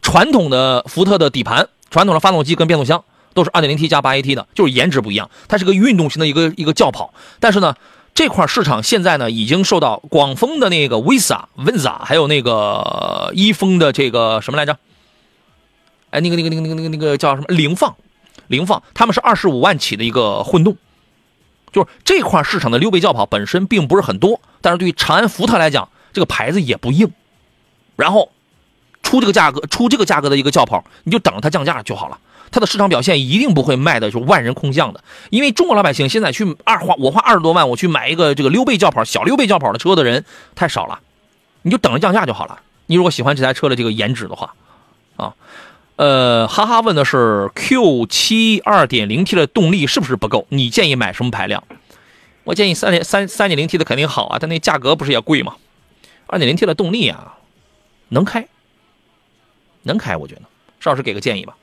[0.03, 5.31] 传统的福特的底盘，传统的发动机跟变速箱都是二点零 T 加八 AT 的，就是颜值不一样。
[5.47, 7.75] 它是个运动型的一个一个轿跑，但是呢，
[8.13, 14.77] 这块市场现在呢，已经受到广丰的那个 Visa、Visa，还有那个一丰的这个什么来着？
[16.13, 17.47] 哎，那个、那个、那个、那个、那个、那个叫什么？
[17.49, 17.95] 凌放，
[18.47, 20.77] 凌放，他们是二十五万起的一个混动，
[21.71, 27.11] 就是这块市场的溜背轿跑本身并不是很多，但是对于长安福特来讲，这个牌子也不硬，
[27.95, 28.29] 然后
[29.01, 32.19] 出这个价格，出这个价格的一个轿跑，你就等着它降价就好了。
[32.51, 40.23] 它的市场表现一定不会卖的就万人空巷的，因为中国老百姓现在去二花我花二十多万我去买一个这个溜背轿跑小溜背轿跑的车的人
[40.53, 40.99] 太少了，
[41.63, 42.59] 你就等着降价就好了。
[42.85, 44.53] 你如果喜欢这台车的这个颜值的话，
[45.15, 45.33] 啊，
[46.03, 50.45] 呃，哈哈问的是 Q 七二点零 T 的动力是不是不够？
[50.49, 51.63] 你建议买什么排量？
[52.43, 55.55] 我建议三点三三点零 T 的肯定好啊，但那价格不是也贵吗？
[56.27, 57.37] 二点零 T 的动力啊，
[58.09, 58.45] 能开，
[59.83, 60.41] 能开，我觉得
[60.81, 61.55] 邵老师给个建议吧。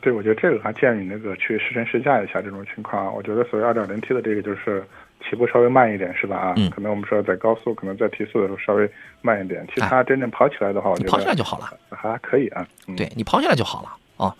[0.00, 3.12] 对，我觉得这个还建议那个去试乘试驾一下这种情况。
[3.12, 4.86] 我觉得所谓二点零 T 的这个就是
[5.28, 6.36] 起步稍微慢一点，是吧？
[6.36, 8.90] 啊，嗯可能我们说在高速，可能在提速的时候稍微
[9.22, 9.66] 慢一点。
[9.74, 12.66] 其他真正跑起来的话，我觉得跑起来就好了，还可以啊。
[12.88, 14.34] 嗯、对你跑起来就好了啊。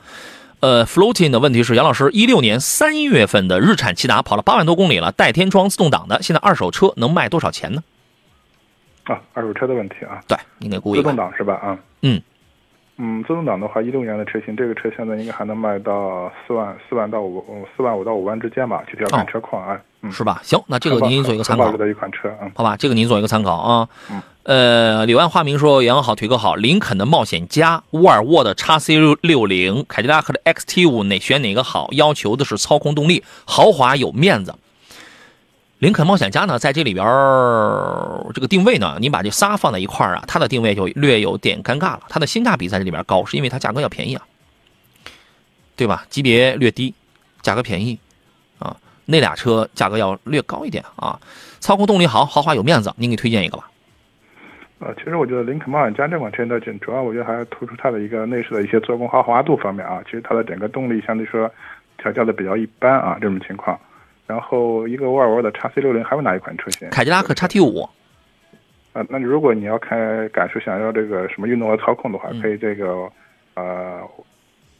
[0.60, 7.82] 呃，floating 的问题是，杨老师，一六年三月份的日产骐达跑了八万多公里了，带天窗自动挡的，现在二手车能卖多少钱呢？
[9.04, 11.16] 啊，二手车的问题啊，对，你得估一自动。
[11.16, 11.54] 挡是吧？
[11.54, 12.20] 啊，嗯
[13.02, 19.80] 嗯，自动挡的话，一六年的车型，这个车现在应该还能卖到四万四万到五嗯四万五到五万之间吧，具体要看哦车况啊。
[20.02, 20.38] 嗯，是吧？
[20.42, 22.52] 行，那这个您做一个参考一款车啊。
[22.54, 23.88] 好吧，这个您做一个参考啊。
[24.10, 31.88] 嗯呃，柳暗花明说杨好，腿哥好，林肯的冒险家、沃尔沃的 x C 六六零、凯迪拉克的 XT 五，哪选哪个好？
[31.92, 34.54] 要求的是操控动力、豪华有面子。
[35.80, 42.02] 林肯冒险家呢，在这里边儿这个定位呢，你把这仨放在一块儿啊，它的定位就略有点尴尬了。
[42.10, 44.22] 它的性价比在这里边高，是因为它价格要便宜啊，
[45.76, 46.04] 对吧？
[46.10, 46.94] 级别略低，
[47.40, 47.98] 价格便宜
[48.58, 48.76] 啊。
[49.06, 51.18] 那俩车价格要略高一点啊。
[51.60, 53.70] 操控动力好，豪华有面子，您给推荐一个吧。
[54.80, 60.02] 呃，其实我觉得林肯冒险家这款车呢，主主要我觉得还是突出它的一个内饰的一些做工豪华度方面啊。
[60.04, 61.50] 其实它的整个动力相对说
[61.96, 63.80] 调教的比较一般啊，这种情况。
[64.30, 66.88] 然后一个沃尔沃的 x C 六零还有哪一款车型？
[66.90, 67.82] 凯迪拉克 XT 五，
[68.92, 73.10] 啊，那如果你要开感受，想要这个什么运动和操控的话，嗯可以这个
[73.54, 74.00] 呃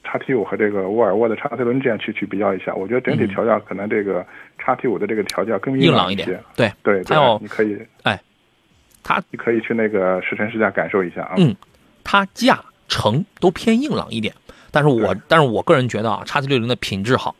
[0.04, 2.72] 叉 T 五和这个沃尔沃的 x C 六零这样去去比较一下。
[2.72, 4.24] 我觉得整体调教可能这个
[4.56, 6.28] 叉 T 五的这个调教更硬朗一点。
[6.54, 8.20] 对，对，对它要你可以哎
[9.02, 11.34] 它你可以去那个试乘试驾感受一下啊。
[11.38, 11.56] 嗯
[12.04, 14.32] 它驾乘都偏硬朗一点，
[14.70, 17.34] 但是我但是我个人觉得啊，x C 六零的品质好，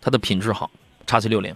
[0.00, 0.70] 它的品质好
[1.18, 1.54] ，x C 六零，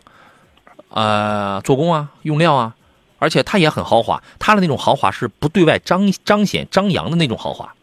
[0.91, 2.75] 呃，做工啊，用料啊，
[3.19, 7.75] 而且它也很豪华，它的那种豪华是不对外彰彰显张扬的那种豪华，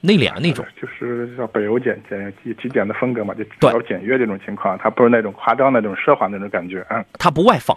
[0.00, 0.64] 内敛的那种。
[0.80, 7.04] 就是像北欧简简极极简的风格嘛，就比较简约这种情况，它不是那种夸张的那种奢华那种感觉啊。
[7.14, 7.76] 它不外放，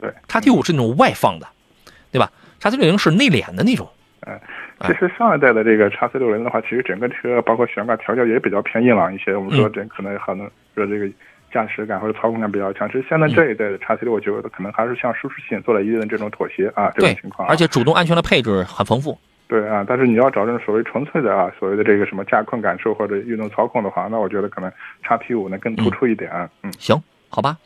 [0.00, 1.46] 对叉 T 五是那种外放的，
[2.10, 2.30] 对吧？
[2.58, 3.86] 叉 C 六零是内敛的那种，
[4.26, 4.40] 嗯
[4.86, 9.34] 其实上一代的这个叉 C 六零的话，其实整个车包括悬挂调教也比较偏硬朗一些。
[9.34, 11.06] 我们说嗯这可能可能说这个
[11.56, 12.86] 驾驶感或者操控感比较强。
[12.88, 17.50] 其实现在这一代的叉 C 六，我觉得可能还是向舒适性做了一定的这种妥协啊，这种情况啊。
[17.50, 19.18] 而且主动安全的配置很丰富。
[19.48, 24.70] 对啊，但是你要找这种所谓纯粹的啊，所谓的这个什么驾控感受或者运动操控的话，那我觉得可能
[25.02, 26.50] 叉 P 五呢更突出一点啊。
[26.62, 27.56] 嗯，行，好吧。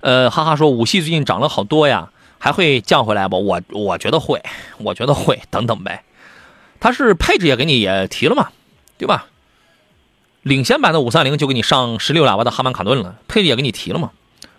[0.00, 3.44] 呃，哈哈说五系最近涨了好多呀，还会降回来不？
[3.44, 4.40] 我我觉得会，
[4.78, 6.02] 我觉得会，等等呗。
[6.78, 8.48] 它是配置也给你也提了嘛，
[8.98, 9.26] 对吧？
[10.42, 14.10] 领先版的五三零就给你上十六喇叭的哈曼卡顿了，配置也给你提了嘛。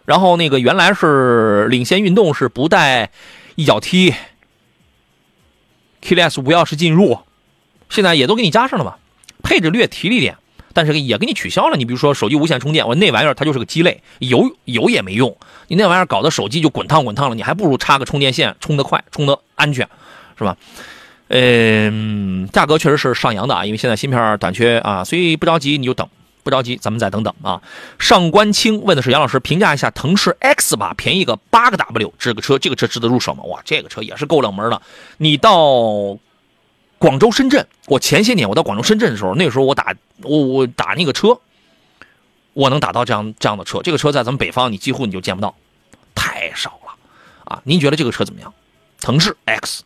[0.05, 3.11] 然后那个原来是领先运动是不带
[3.55, 4.13] 一脚踢
[6.01, 7.19] ，Keyless 无钥匙进入，
[7.89, 8.95] 现在也都给你加上了嘛，
[9.43, 10.37] 配置略提了一点。
[10.75, 11.77] 但是也给你取消了。
[11.77, 15.37] 你比如说手机无线充电，我那玩意儿它就是个鸡肋，有有也没用。
[15.67, 19.87] 你那玩意儿搞得手机就滚烫滚烫了，你还不如插个充电线，充得快，充得安全，
[20.35, 20.57] 是吧？
[21.35, 26.07] 嗯，价格确实是上扬的啊，因为现在芯片短缺啊，所以不着急，你就等，
[26.43, 27.59] 不着急，咱们再等等啊。
[27.97, 33.43] 上官清问的是杨老师评价一下腾势 X 吧，便宜个八个 W，这个车这个车值得入手吗？
[33.45, 34.79] 哇，这个车也是够冷门的。
[35.17, 36.15] 你到
[36.99, 41.39] 广州、深圳，我前些年我到广州、深圳的时候，那个时候我打我我打那个车，
[42.53, 43.81] 我能打到这样这样的车。
[43.81, 45.55] 这个车在咱们北方你几乎你就见不到，
[46.13, 46.93] 太少了
[47.45, 47.59] 啊！
[47.63, 48.53] 您觉得这个车怎么样？
[49.01, 49.83] 腾势 X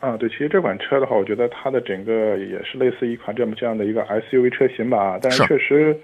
[0.00, 5.96] 啊，对，其实这款车的话，我觉得它的整个也是类似一款这么这样的一个 SUV 车型吧，但是是确实，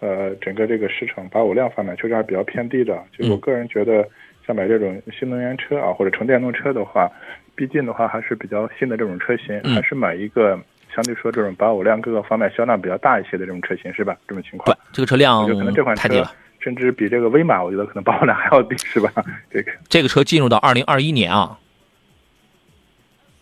[0.00, 2.94] 呃，整个这个市场保有量方面确实还比较偏低的。
[3.16, 4.06] 就我嗯个人觉得，
[4.46, 7.10] 像买这种新能源车啊或者纯电动车的话，
[7.54, 10.58] 毕竟的话还是比较新的这种车型，嗯还是买一个
[10.94, 14.14] 相对说这种保有量各个方面销量比较大一些的这种车型，是吧？
[14.28, 16.22] 这种情对况，，这个车辆我觉得可能这款车。
[16.60, 19.12] 甚至比这个威马，我觉得可能保有量还要低，是吧？
[19.48, 21.56] 这个这个车进入到二零二一年啊，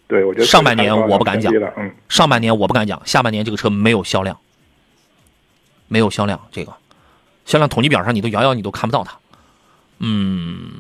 [0.09, 4.39] 对我觉得上半年我不敢讲，嗯，上半年我不敢讲，下半年这个车没有销量，
[5.89, 6.73] 没有销量，这个
[7.45, 9.19] 销量统计表上你都遥遥你都看不到它。
[9.99, 10.71] 嗯，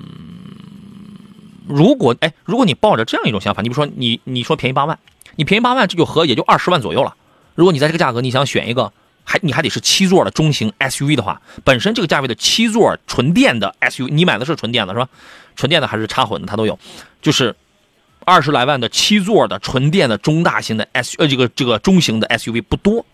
[1.66, 4.98] 如果哎，如果你抱着这样一种想法，你比如说你你说便宜八万，
[5.36, 7.16] 你便宜八万，这就合也就二十万左右了。
[7.54, 8.92] 如果你在这个价格你想选一个
[9.24, 15.08] 还你还得是七座的中型 SUV 的话，本身这个价位的七座纯电的 SUV，你买的是纯电的是吧？
[15.56, 16.78] 纯电的还是插混的，它都有，
[17.22, 17.56] 就是
[18.26, 23.06] 二十来万的七座的纯电的中大型的 S 呃这个这个中型的 SUV 不多，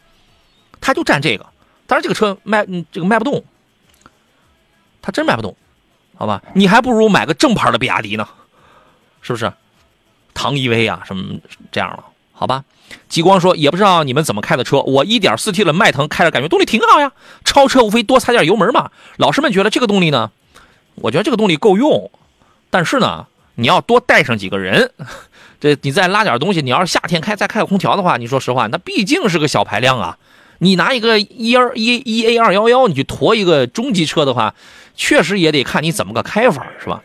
[0.81, 1.45] 它就占这个。
[1.87, 3.45] 当然这个车卖这个卖不动，
[5.03, 5.55] 它真卖不动，
[6.17, 6.43] 好吧？
[6.55, 8.27] 你还不如买个正牌的比亚迪呢，
[9.21, 9.53] 是不是？
[10.33, 11.39] 唐 EV 啊什么
[11.71, 12.65] 这样了，好吧？
[13.11, 17.13] 极光说也不知道你们怎么开的车，我 1.4T 的迈腾开着感觉动力挺好呀，
[17.45, 18.91] 超车无非多踩点油门嘛。
[19.19, 20.31] 老师们觉得这个动力呢，
[20.95, 22.11] 我觉得这个动力够用，
[22.71, 23.27] 但是呢，
[23.57, 24.91] 你要多带上几个人，
[25.61, 30.17] 这你再拉点东西，你要是夏天开再开个空调的话，你说实话，那毕竟是个小排量啊。
[30.59, 34.55] 你拿一个一二一一 A 二幺幺，你去驮一个中级车的话，
[34.95, 37.03] 确实也得看你怎么个开法，是吧？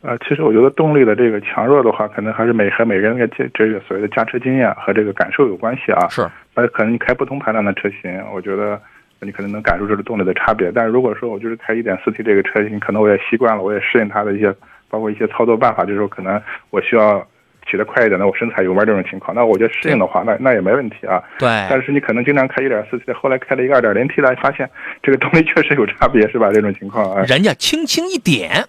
[0.00, 6.06] 呃，其实我觉得动力的这个强弱的话，可能还是每和每个人的这这个所谓的驾车经验和这个感受有关系啊。
[6.08, 8.80] 是，那，可能你开不同排量的车型，我觉得
[9.20, 10.70] 你可能能感受这个动力的差别。
[10.70, 14.54] 但是如果说我就是开一点四 T 这个车型，可能我也习惯了，我也适应它的一些，
[14.88, 17.26] 包括一些操作办法，就是说可能我需要
[17.70, 21.22] 骑得快一点，那我深踩油门这种情况，那我觉得适应的话，那那也没问题啊。
[21.38, 21.48] 对。
[21.70, 24.68] 但是你可能经常开一点四 T，后来开了一个二点零 T 来，发现
[25.02, 26.50] 这个动力确实有差别，是吧？
[26.52, 27.22] 这种情况啊。
[27.22, 28.66] 人家轻轻一点，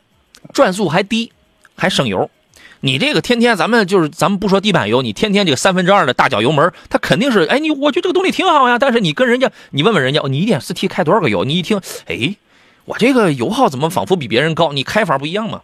[0.54, 1.32] 转速还低。
[1.82, 2.30] 还省油，
[2.82, 11.46] 你这个天天咱们就是咱们不说地板油，你天天这个三分之二的大脚油门，它肯定是哎你我觉得这个动力挺好呀，但是你跟人家你问问人家，你一点四 T 开多少个油？
[11.46, 12.36] 你一听，哎，
[12.84, 14.74] 我这个油耗怎么仿佛比别人高？
[14.74, 15.62] 你开法不一样吗？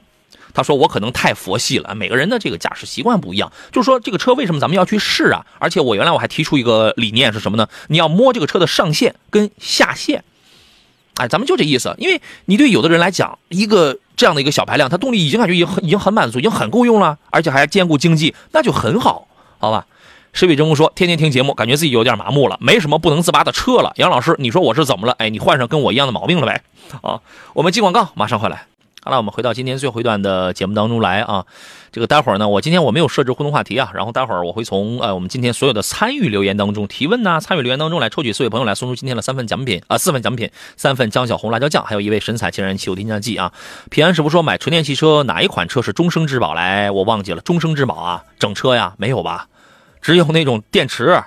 [0.56, 5.46] 他说我可能太佛系了，每个人的这个驾驶习惯不一样，就是说这个车为什么咱们要去试啊？
[5.60, 7.68] 而且我原来我还提出一个理念是什么呢？
[7.90, 10.24] 你要摸这个车的上限跟下限，
[11.18, 14.00] 哎，咱们就这意思，因为你对有的人来讲一个。
[14.18, 19.28] 这样的一个小排量，它动力已经感觉已经很已经很满足，已经很够用了，而且还兼顾经济，那就很好，
[19.60, 19.86] 好吧？
[20.32, 23.92] 石伟真公说，天天听节目，感觉自己有点麻木了，没什么不能自拔的车了。
[23.98, 25.12] 杨老师，你说我是怎么了？
[25.20, 26.62] 哎，你患上跟我一样的毛病了呗？
[27.02, 27.20] 啊，
[27.54, 28.68] 我们进广告，马上回来。
[29.06, 31.46] 好了，我们回到今天最后一段的节目当中来啊。
[31.92, 43.54] 这个待会儿呢，我今天我没有设置互动话题啊，然后待会儿我会从呃我们今天所有的参与留言当中提问呐，参与留言当中来抽取四位朋友来送出今天的三份奖品啊，四份奖品，三份江小红辣椒酱，还有一位神采天然汽油添加剂啊。
[43.92, 46.56] 平安师傅说买纯电汽车哪一款车是终生质保？
[46.56, 49.48] 来，我忘记了，终生质保啊，整车呀没有吧？
[50.02, 51.22] 只有那种电池。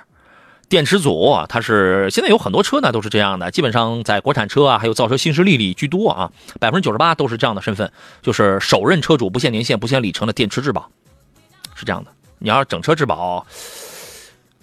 [0.69, 3.49] 电池组，它是现在有很多车呢，都是这样的。
[3.49, 7.91] 基本上在国产车啊，还有造车新势力里居多啊，百分之九十八都是这样的身份，
[8.21, 10.89] 就是首任车主不限年限、不限里程的电池质保，
[11.73, 12.11] 是这样的。
[12.37, 13.45] 你要是整车质保，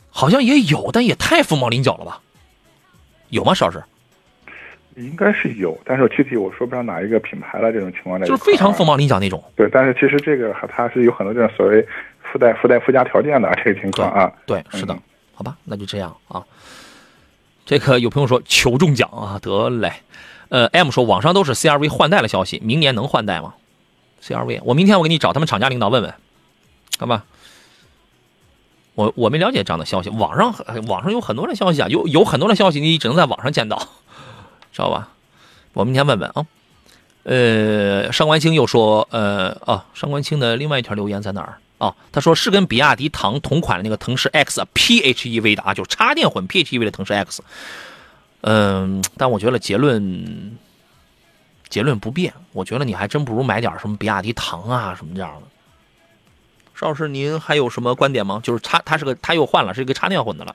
[0.08, 2.20] 好像也有，但也太凤毛麟角了吧？
[3.30, 3.82] 有吗，邵老师？
[4.94, 7.70] 应该是有，但是具体我说不上哪一个品牌了。
[7.70, 9.44] 这种情况就是非常凤毛麟角那种。
[9.54, 11.86] 对，但是其实这个它是有很多这种所谓
[12.22, 14.32] 附带附带附加条件的这个情况啊。
[14.46, 14.96] 对，是的。
[15.36, 16.42] 好吧，那就这样啊。
[17.64, 19.92] 这个有朋友说求中奖啊，得嘞。
[20.48, 23.54] 呃，M 说网上都是 CRV 换代的消息，明年能换代吗
[24.22, 26.14] ？CRV，我明天我给你找他们厂家领导问问，
[26.98, 27.24] 好吧？
[28.94, 30.54] 我我没了解这样的消息，网上
[30.86, 33.76] 网上有很多的消息啊，有有很多的消息你只能在网上见到，
[34.72, 35.10] 知道吧？
[35.74, 36.46] 我明天问问啊。
[37.24, 41.58] 呃，上官清又说，呃，哦，上官清的另外一条留言在哪儿？
[41.78, 47.42] 哦，他说是跟比亚迪唐同款的那个腾势 X 啊 PHEV 的啊，就是插电混 PHEV 的腾势 X。
[48.40, 50.56] 嗯，但我觉得结论
[51.68, 55.42] 结论不变，我觉得你还真不如买点什么比亚迪唐啊什么这样的。
[56.74, 58.40] 邵老师，您还有什么观点吗？
[58.42, 60.54] 就是插，它是个，它又换了，是一个插电混的了。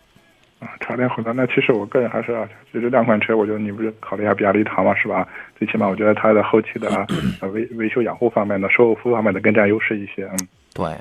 [0.59, 5.27] 啊，插电混的，那其实我个人还是啊，就这两款车，我觉得你不是考虑一下比亚迪唐嘛，是吧？
[5.57, 7.05] 最起码我觉得它的后期的啊
[7.53, 10.47] 维维修养护方面的、售后服务方面的更占优势一些，嗯。
[10.73, 10.97] 对，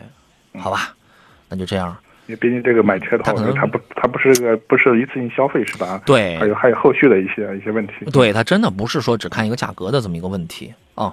[0.58, 0.94] 好吧，
[1.48, 1.96] 那就这样。
[2.26, 6.00] 因为毕竟这个买车的话，它不，它不是个不是一次性消费，是吧？
[6.06, 7.92] 对，还有还有后续的一些一些问题。
[8.12, 11.12] 对，它真的不是说只看一个价格的这么一个问题啊。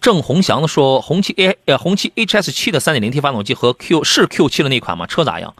[0.00, 5.06] 郑宏祥的说，红旗 A 呃红旗 HS 七的三点零 T 发动机和 Q 是 Q 七的那款吗？
[5.06, 5.54] 车咋样？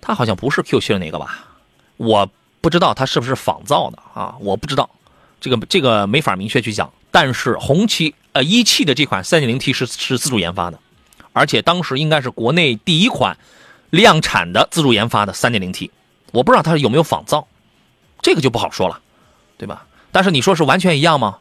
[0.00, 1.46] 它好像不是 Q 七的那个吧？
[1.96, 2.30] 我
[2.60, 4.36] 不知道它是不是仿造的啊？
[4.40, 4.88] 我不知道，
[5.40, 6.92] 这个这个没法明确去讲。
[7.20, 8.14] 但是红旗。
[8.32, 10.78] 呃，一汽的这款 3.0T 是是自主研发的，
[11.32, 13.36] 而且当时应该是国内第一款
[13.90, 15.90] 量产的自主研发的 3.0T，
[16.32, 17.48] 我不知道它有没有仿造，
[18.20, 19.00] 这个就不好说了，
[19.56, 19.84] 对吧？
[20.12, 21.38] 但是你说是完全一样吗？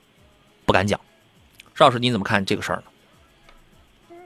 [0.65, 0.99] 不敢讲。
[1.75, 2.84] 邵老师，你怎么看这个事儿呢？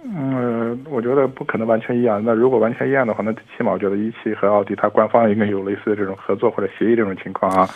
[0.05, 2.23] 嗯，我觉得不可能完全一样。
[2.23, 7.69] 那如果完全一样的话，那起码我觉得一汽和奥迪它官方应该有类似的这种合作或者协议这种情况啊，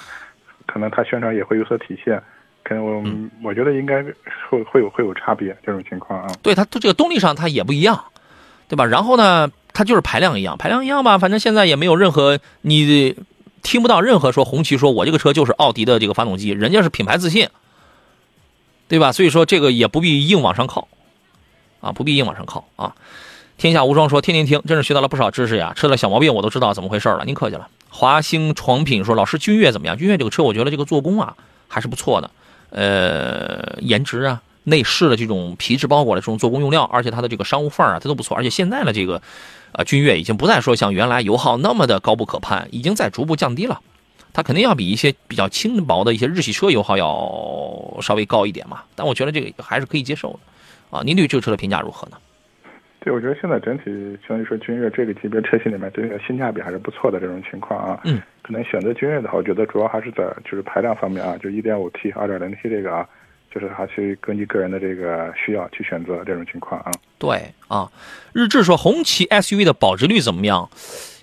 [0.66, 2.24] 可能它宣传也会有所体现。
[2.68, 3.04] 可能我、
[3.44, 4.04] 我觉得应该
[4.50, 6.28] 会会有会有差别这种情况啊。
[6.42, 8.06] 对它这个动力上它也不一样，
[8.68, 8.84] 对吧？
[8.86, 13.16] 然后呢，它就是排量一样，排量一样吧，反正现在也没有任何你
[13.62, 17.50] 听不到任何说红旗说我这个车就是奥迪的这个发动机，人家是品牌自信，
[18.88, 19.12] 对吧？
[19.12, 20.88] 所以说这个也不必硬往上靠，
[21.82, 22.96] 啊，不必硬往上靠啊。
[23.58, 27.24] 天下无双说天天听，真是学到了不少知识呀，车的小毛病我都知道怎么回事了。
[27.26, 27.70] 您客气了。
[27.90, 29.98] 华兴床品说老师君越怎么样？
[29.98, 31.36] 君越这个车我觉得这个做工啊
[31.68, 32.32] 还是不错的。
[32.76, 38.36] 呃，颜值啊，内饰的这种皮质包裹的这种做工用料，而且它的这个商务范儿啊，它都不错。
[38.36, 39.22] 而且现在的这个，
[39.72, 43.80] 啊，君越已经不再说像原来油耗那么的高不可攀，已经在逐步降低了。
[44.34, 48.82] 它肯定要比一些比较轻薄的一些日系车油耗要稍微高一点嘛。
[48.94, 50.40] 但我觉得这个还是可以接受的。
[50.98, 52.18] 啊，您对这个车的评价如何呢？
[53.06, 53.84] 对，我觉得现在整体
[54.28, 58.02] 相当于说君越这个级别车型里面，这个性价比还是不错的这种情况啊。
[58.04, 58.20] 嗯。
[58.42, 63.08] 可能选择君越的话，我觉得主要还是在就是排量方面啊，就 1.5T、2.0T 这个啊，
[63.54, 66.92] 就是还是根据个人的这个需要去选择这种情况啊。
[67.20, 67.92] 对啊，
[68.34, 70.68] 日志说红旗 SUV 的保值率怎么样？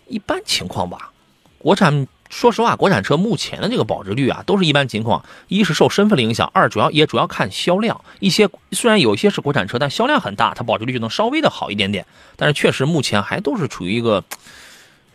[0.07, 1.11] 一般情况吧。
[1.59, 5.23] 国产说实话，国产车目前的这个保值率啊，都是一般情况。
[5.49, 8.01] 一是受身份的影响，二主要也主要看销量。
[8.21, 12.07] 一些虽然有一些是国产车，但销量很大，它保值率就能稍微的好一点点。
[12.37, 14.25] 但是确实目前还都是处于一个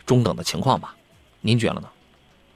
[0.06, 0.94] 中等的情况吧。
[1.40, 1.88] 您觉得呢？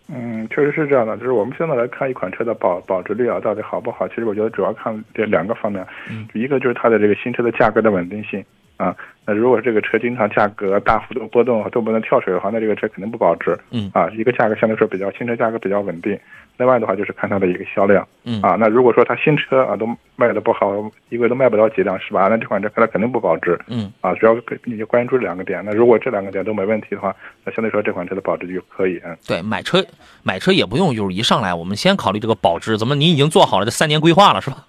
[0.06, 1.16] 嗯，确实是这样的。
[1.16, 4.06] 就是我们现在来看一款车的保保值率啊，到底好不好？
[4.06, 5.84] 其实我觉得主要看这两个方面。
[6.08, 8.44] 嗯，一个就是它的这个新车的价格的稳定性
[8.76, 8.96] 啊。
[9.24, 13.56] 那如果这个车经常价格大幅度波动都不能跳水的话，那这个车肯定不保值。
[13.70, 16.18] 嗯，啊，一个价格相对说比较新车价格比较稳定。
[16.58, 18.06] 另外的话就是看它的一个销量。
[18.24, 20.74] 嗯，啊，那如果说它新车啊都卖的不好，
[21.08, 22.26] 一个月都卖不了几辆是吧？
[22.28, 23.58] 那这款车它肯定不保值。
[23.68, 25.64] 嗯，啊，主要你就关注这两个点。
[25.64, 27.14] 那如果这两个点都没问题的话，
[27.44, 29.00] 那相对说这款车的保值就可以。
[29.04, 29.84] 嗯，对，买车
[30.24, 34.66] 买车也不用就是一上来我们先考虑这个保值，怎么你已经做好了这三年规划了是吧？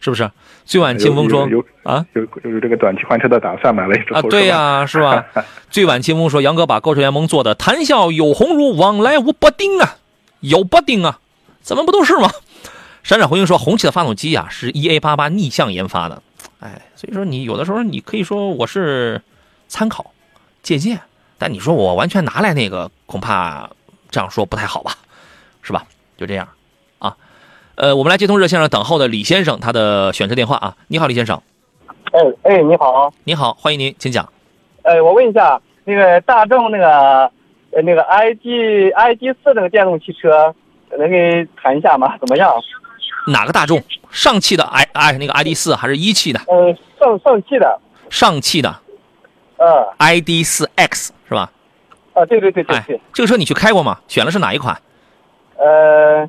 [0.00, 0.30] 是不是？
[0.64, 5.24] 最晚清风说有啊，有有这个短期换车的打算，买了之后啊，对呀，是吧？
[5.70, 9.96] 最晚清风说，杨哥把购车联盟做的谈笑有鸿儒，往来无不丁啊，
[10.40, 11.20] 有不丁啊，
[11.62, 12.30] 怎么不都是吗？
[13.02, 16.22] 闪闪回应说，红旗的发动机啊是 EA 八八逆向研发的，
[16.60, 19.22] 哎，所以说你有的时候你可以说我是
[19.68, 20.12] 参考
[20.62, 21.00] 借鉴，
[21.38, 23.70] 但你说我完全拿来那个，恐怕
[24.10, 24.92] 这样说不太好吧，
[25.62, 25.86] 是吧？
[26.18, 26.46] 就这样。
[27.78, 30.74] 呃，我们来接通热线上等候的李先生，他的选车电话啊。
[30.88, 31.40] 你好，李先生。
[32.10, 33.12] 哎哎，你好。
[33.22, 34.28] 你好，欢迎您，请讲。
[34.82, 37.30] 哎，我问一下，那个大众那个
[37.70, 40.52] 呃那个 ID ID 四那个电动汽车，
[40.98, 42.18] 能给谈一下吗？
[42.18, 42.52] 怎么样？
[43.28, 43.80] 哪个大众？
[44.10, 46.40] 上汽的 i i 那个 ID 四还是一汽的？
[46.48, 47.78] 呃，上上汽的。
[48.10, 48.74] 上汽的。
[49.58, 49.94] 呃。
[49.98, 51.48] ID 四 X 是吧？
[52.14, 53.00] 啊，对对对对对。
[53.12, 54.00] 这个车你去开过吗？
[54.08, 54.76] 选的是哪一款？
[55.58, 56.28] 呃。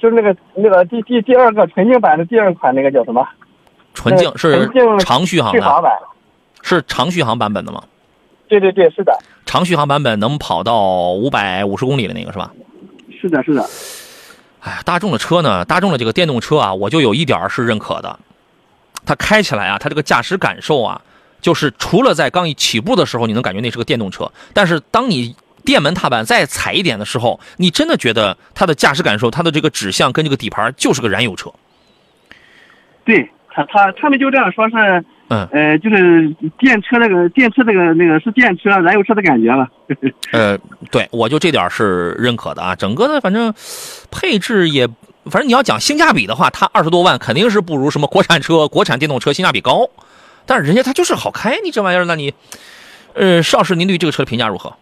[0.00, 3.26] 就是那个那个第第第二个纯净版的第二款那个叫什么？
[3.94, 5.92] 纯净是长续航版，
[6.62, 7.82] 是长续航版本的吗？
[8.48, 9.18] 对对对，是的。
[9.46, 12.52] 长续航版本能跑到五百五十公里的那个是吧？
[13.20, 13.64] 是的，是的。
[14.60, 15.64] 哎，大众的车呢？
[15.64, 18.18] 大众的这个电动车啊，我就有一点是认可的，
[19.04, 21.00] 它开起来啊，它这个驾驶感受啊，
[21.40, 25.34] 就是除了在刚一起步的时候，你能感觉那是个电动车，但是当你
[25.66, 31.52] 电门踏板再踩一点的时候，你真的觉得它的驾驶感受，它的这个指向跟这个底盘就是个燃油车。
[33.04, 39.68] 对他，他他们就这样说是，嗯，呃，就是电车那个电车那个那个是电车燃油车的感觉了。
[40.32, 40.58] 呃，
[40.90, 42.74] 对，我就这点是认可的啊。
[42.74, 43.52] 整个的反正
[44.10, 44.86] 配置也，
[45.26, 49.88] 反正你要讲性价比的话，它二十多万肯定是不如什么国产车、国产电动车性价比高。
[50.44, 52.32] 但是人家它就是好开，你这玩意儿，那你，
[53.14, 54.72] 呃，邵师，您对这个车的评价如何？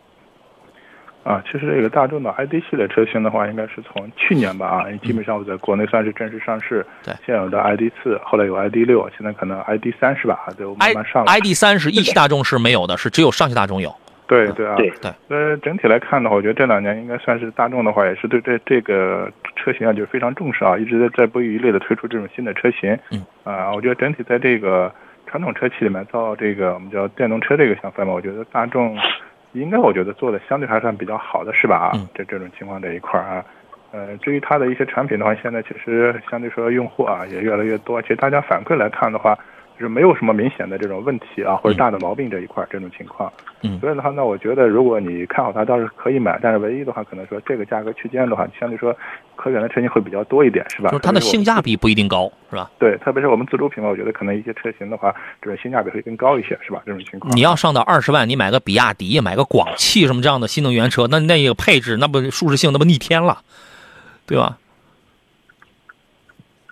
[1.25, 6.85] 啊，其实这个大众的 ID 系列车型的话，应该是从去年吧啊，基本上我在国内算是正式上市。
[7.03, 10.47] 对，现有的 ID 四，后来有 ID 六，现在可能 ID 三是吧？
[10.59, 11.25] 就慢慢上。
[11.25, 13.91] ID 三是一汽大众是没有的，是只有上汽大众有。
[14.27, 15.11] 对对啊，对对。
[15.29, 22.99] 呃，整体来看的话，我觉得这两年应该算是大众的话，也是对这这个车型啊，就是非常重视啊，一直在在不遗余力的推出这种新的车型。
[23.11, 23.25] 嗯。
[23.45, 24.93] 啊，我觉得整体在这个
[25.27, 28.95] 传统车企里面造这个我们叫电动车这个想法嘛，我觉得大众。
[29.55, 31.91] 应该我觉得做的相对还算比较好的是吧？
[31.93, 33.45] 啊，这这种情况这一块啊，
[33.93, 38.03] 呃，至于它的一些产品的话，现在其实相对说用户啊也越来越多。
[38.03, 39.39] 其实大家反馈来看的话，
[39.75, 43.33] 就是没有什么明显的这种问题啊，或者大的毛病这一块儿这种情况。
[43.63, 48.95] 嗯所以的话，那我觉得如果你看好它，倒是可以买，但是唯一的话，可能说这个价格区间的话，相对说
[49.37, 50.91] 可选的车型会比较多一点，是吧？
[50.91, 52.71] 就是它的性价比不一定高，是吧？
[52.79, 56.83] 对，特别是我们自主品牌，我觉得可能一些车型的话，这个性价比会更高一些，是吧？
[56.85, 57.35] 这种情况。
[57.35, 63.39] 你要上到二十万，你买个比亚迪、买个广汽什么这样的新能源车，那那个配置，那不舒适性那不逆天了，
[64.27, 64.59] 对吧？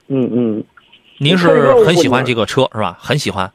[0.09, 0.65] 嗯嗯
[1.23, 1.47] 您是
[1.85, 2.99] 很喜欢这个车是吧？
[3.01, 3.51] 很喜欢。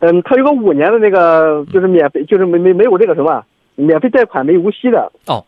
[0.00, 3.44] 嗯，它有个五年的那个，就是免费，就是没没没有这个什么
[3.76, 5.10] 免费贷款，没无息的。
[5.26, 5.44] 哦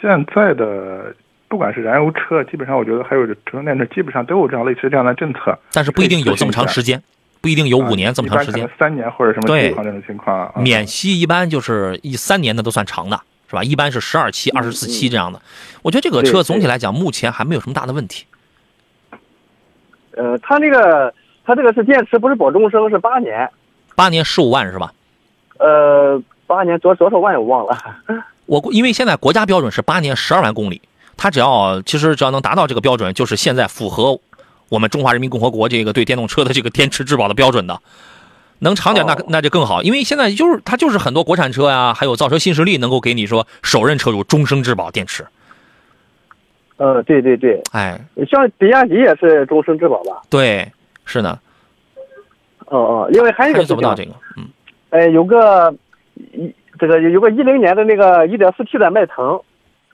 [0.00, 1.12] 现在的
[1.48, 5.58] 不管是燃油车，基本上我觉得还有这纯电车，基本上都有这样类似这样的政策。
[5.72, 7.02] 但是不一定有这么长时间，
[7.40, 8.70] 不一定有五年这么长时间。
[8.78, 10.52] 三年或者什么对情况这种情况啊。
[10.60, 13.64] 免息一般就是一三年的都算长的，是吧？
[13.64, 15.42] 一般是十二期、二十四期这样的。
[15.82, 18.24] 我觉得这个车总体来讲，目前还没有什么大的问题。
[20.18, 21.14] 呃，它那个
[21.44, 23.48] 它这个是电池，不是保终生，是八年。
[23.94, 24.92] 八年十五万是吧？
[25.58, 27.78] 呃，八年多多少万我忘了。
[28.46, 30.82] 我因为现在国家标准是八年十二万公里，
[31.16, 34.18] 它只要其实只要能达到这个标准，就是现在符合
[34.68, 37.80] 我们中华人民共和国这个对电动车的这个电池质保的标准的。
[38.60, 45.24] 能长点那哦那就更好，因为现在就是它就是很多国产车呀，还有造车新势力能够给你说首任车主终生质保电池。
[46.78, 48.00] 呃，对对对，哎，
[48.30, 50.22] 像比亚迪也是终身质保吧？
[50.30, 50.66] 对，
[51.04, 51.38] 是的，
[52.66, 54.48] 哦哦，另外还有一个做不到这个，嗯，
[54.90, 55.74] 哎，有个
[56.14, 59.40] 一这个有个一零年的那个一点四 T 的迈腾，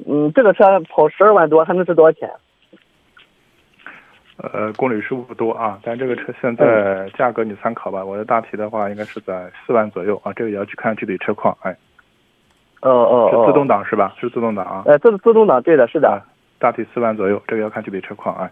[0.06, 2.30] 嗯，这个车跑十二万多，还能值多少钱？
[4.36, 8.04] 呃，公里数不多啊，但这个车现嗯在价格你参考吧。
[8.04, 11.56] 我的大体的话应该是在四万左右啊，这个也要去看具体车况。
[11.62, 11.74] 哎，
[12.82, 14.14] 哦哦哦，是自动挡是吧？
[14.20, 14.82] 是自动挡啊。
[14.84, 16.20] 呃，这是自动挡，对的，是的啊。
[16.58, 18.34] 大体四万左右，这个要看具体车况。
[18.34, 18.50] 啊，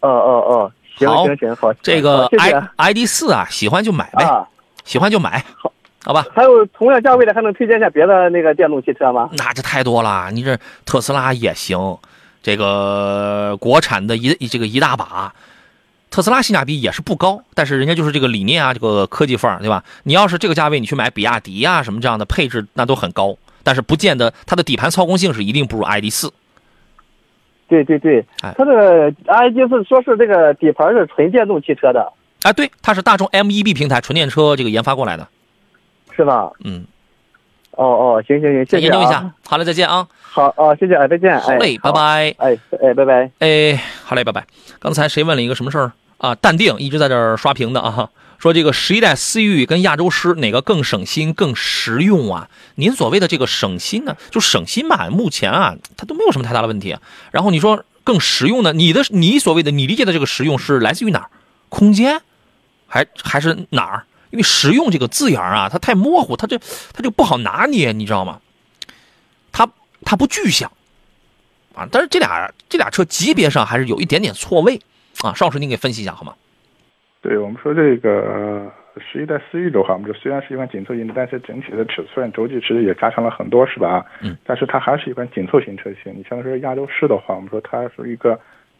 [0.00, 4.48] 哦哦哦，行行行，好，这个 i i d 四啊，喜欢就买呗，啊。
[4.84, 5.72] 喜欢就买，好，
[6.04, 6.26] 好吧？
[6.34, 9.30] 还有同样价位的，还能推荐一下别的那个电动汽车吗？
[9.38, 11.96] 那这太多了，你这特斯拉也行，
[12.42, 15.34] 这个国产的一这个一大把，
[16.10, 19.82] 特斯拉性价比也是不高，但是人家就是这个理念啊，这个科技范儿，对吧？
[20.02, 26.30] 你要是这个价位，你去买比亚迪啊什么这样的配置，那都很高，但是不见得它的底盘操控性是一定不如 ID 四。
[27.68, 32.12] 对对对哎，它这个 ID 是说是这个底盘是纯电动汽车的，
[32.42, 35.26] 啊，对，它是大众 MEB 平台纯电车这个研发过来的，
[36.14, 36.50] 是吧？
[36.64, 36.84] 嗯，
[37.72, 39.34] 哦哦，行行行，谢谢再研究一下啊。。
[39.46, 40.06] 好嘞，再见啊。
[40.20, 41.38] 好哦，谢谢，哎，再见。
[41.40, 41.92] 好嘞，拜。
[41.92, 42.34] 拜。
[42.38, 43.30] 哎哎，拜拜。
[43.38, 44.44] 哎，好嘞，拜拜。
[44.78, 46.34] 刚才谁问了一个什么事儿啊？
[46.34, 52.48] 淡定一直在这儿刷屏的啊，说这个十一代思域跟亚洲狮哪个更省心、更实用啊？
[52.74, 56.96] 您所谓的这个省心呢，就省心吧，目前啊，它都没有什么太大的问题。
[57.30, 58.72] 然后你说更实用呢？
[58.72, 61.30] 你的你所谓的你理解的这个实用是来自于哪儿？
[61.68, 62.20] 空间，
[62.86, 64.04] 还还是哪儿？
[64.30, 66.58] 因为实用这个字眼啊，它太模糊，它这
[66.92, 68.40] 它就不好拿捏，你知道吗？
[69.52, 69.68] 它
[70.04, 70.70] 它不具象。
[71.74, 74.80] 啊，但是这俩这俩车级别上还是有一点点错位
[75.22, 75.34] 啊。
[75.34, 76.34] 邵老师，您给分析一下好吗？
[77.24, 84.04] 对我们说这个十一代思域的话，我们说虽然是一款紧凑型的，但是整体的尺寸轴距其实也加强了很多，是吧？
[84.20, 84.36] 嗯。
[84.44, 86.12] 但是它还是一款紧凑型车型。
[86.14, 88.38] 你像说亚洲狮的话，我们说它是一个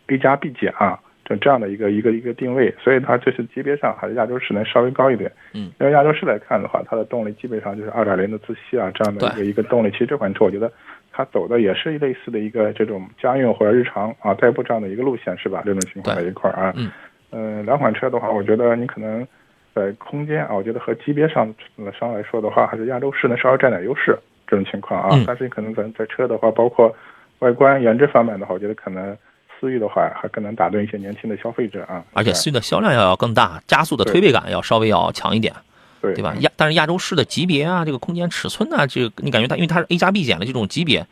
[0.09, 5.33] A 加 B 减啊，就这样的一个一个一个定位，所以它就是级别上还是亚洲狮能稍微高一点。
[5.55, 5.73] 嗯。
[5.81, 9.91] 因为亚洲狮来看的话，它的动力基本上就是二点零的自吸啊这样的一个一个动力。
[9.91, 10.71] 其实这款车我觉得
[11.11, 15.63] 它走的也是类似的一个这种家用或者日常啊代步这样的一个路线，是吧？
[15.65, 16.75] 这种情况在一块儿啊。
[16.77, 16.93] 嗯。
[17.37, 19.27] 嗯，两款车的话，我觉得你可能
[19.75, 24.17] 在空间啊，我觉得和级别上呃上来说的话，还是亚洲狮能稍微占点优势
[24.47, 25.09] 这种情况啊。
[25.13, 26.95] 嗯但是你可能咱在车的话，包括
[27.41, 29.17] 外观颜值方面的话，我觉得可能
[29.59, 32.05] 思域的话还更能打动一些年轻的消费者啊。
[32.13, 35.53] 而且思域的销量要要更大，加速的推背感要稍微要强一点，
[36.01, 36.35] 对对吧？
[36.39, 41.05] 亚但是亚洲狮的级别啊，这个空间尺寸啊，这个你感觉它因为它是 A 加 B 减的这种级别，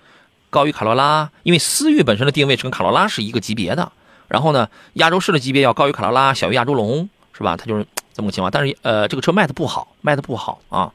[0.51, 3.91] 高于卡罗拉，因为思域本身的定位是跟卡罗拉是一个级别的。
[4.33, 7.55] 然后呢，亚洲狮的级别要高于卡罗拉，小于亚洲龙，是吧？
[7.55, 8.51] 它就是这么个情况。
[8.51, 10.91] 但是呃，这个车卖的不好，卖的不好啊。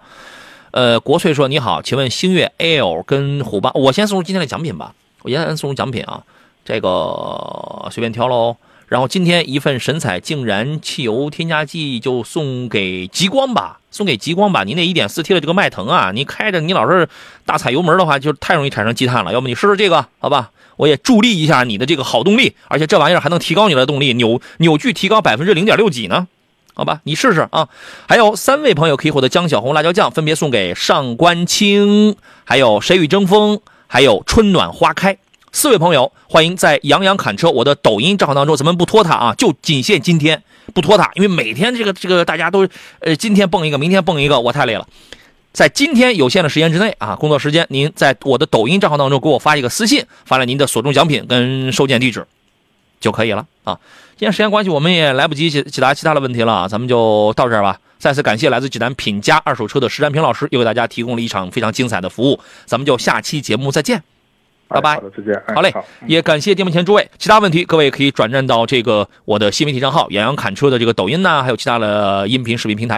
[0.72, 6.24] 呃，国粹说你好，请问星越 L 跟虎八，我先送出今天的奖品吧，我先送出奖品啊，
[6.66, 8.58] 这个随便挑喽。
[8.88, 14.64] 然后今天一份神采净燃汽油添加剂就送给极光吧，送给极光吧。
[14.64, 17.10] 你那 1.4T 的这个迈腾啊，你开着你老是
[17.46, 19.34] 大踩油门的话，就太容易产生积碳了。
[19.34, 20.52] 要不你试试这个，好吧？
[20.78, 26.28] 我也助力一下你的这个好动力，而且这玩意儿还能提高你的动力，扭扭矩提高百分之零点六几呢。
[26.74, 27.68] 好吧，你试试啊！
[28.08, 32.16] 还有三位朋友可以获得江小红辣椒酱，分别送给上官清，
[32.46, 35.18] 还有谁与争锋，还有春暖花开。
[35.52, 40.43] 四位朋友，欢迎在杨洋侃车我的抖音账号当中，咱们不拖沓啊，就仅限今天，
[40.74, 42.68] 不拖沓，因为每天这个这个大家都
[43.00, 44.88] 呃今天蹦一个，明天蹦一个，我太累了。
[45.54, 52.28] 在今天有限的时间之内啊，工作时间，您在我的抖音账号当中给我发一个私信，发来您的所中奖品跟收件地址
[53.00, 53.80] 就可以了啊。
[54.18, 57.80] 今天时间关系，我们也来不及解解答其他的问题了，咱们就到这儿吧。
[57.98, 62.39] 再次感谢来自济南品家二手车的石占平老师，又为大家提供了一场非常精彩的服务。
[62.66, 64.04] 咱们就下期节目再见，
[64.68, 64.95] 拜拜。
[64.95, 65.34] 好的，再见。
[65.47, 72.95] 哎好嘞好，也感谢电幕前诸位，其他问题各位可以转战到这个我的新媒体账号“洋洋侃车”的这个抖音呐、还有其他的音频视频平台。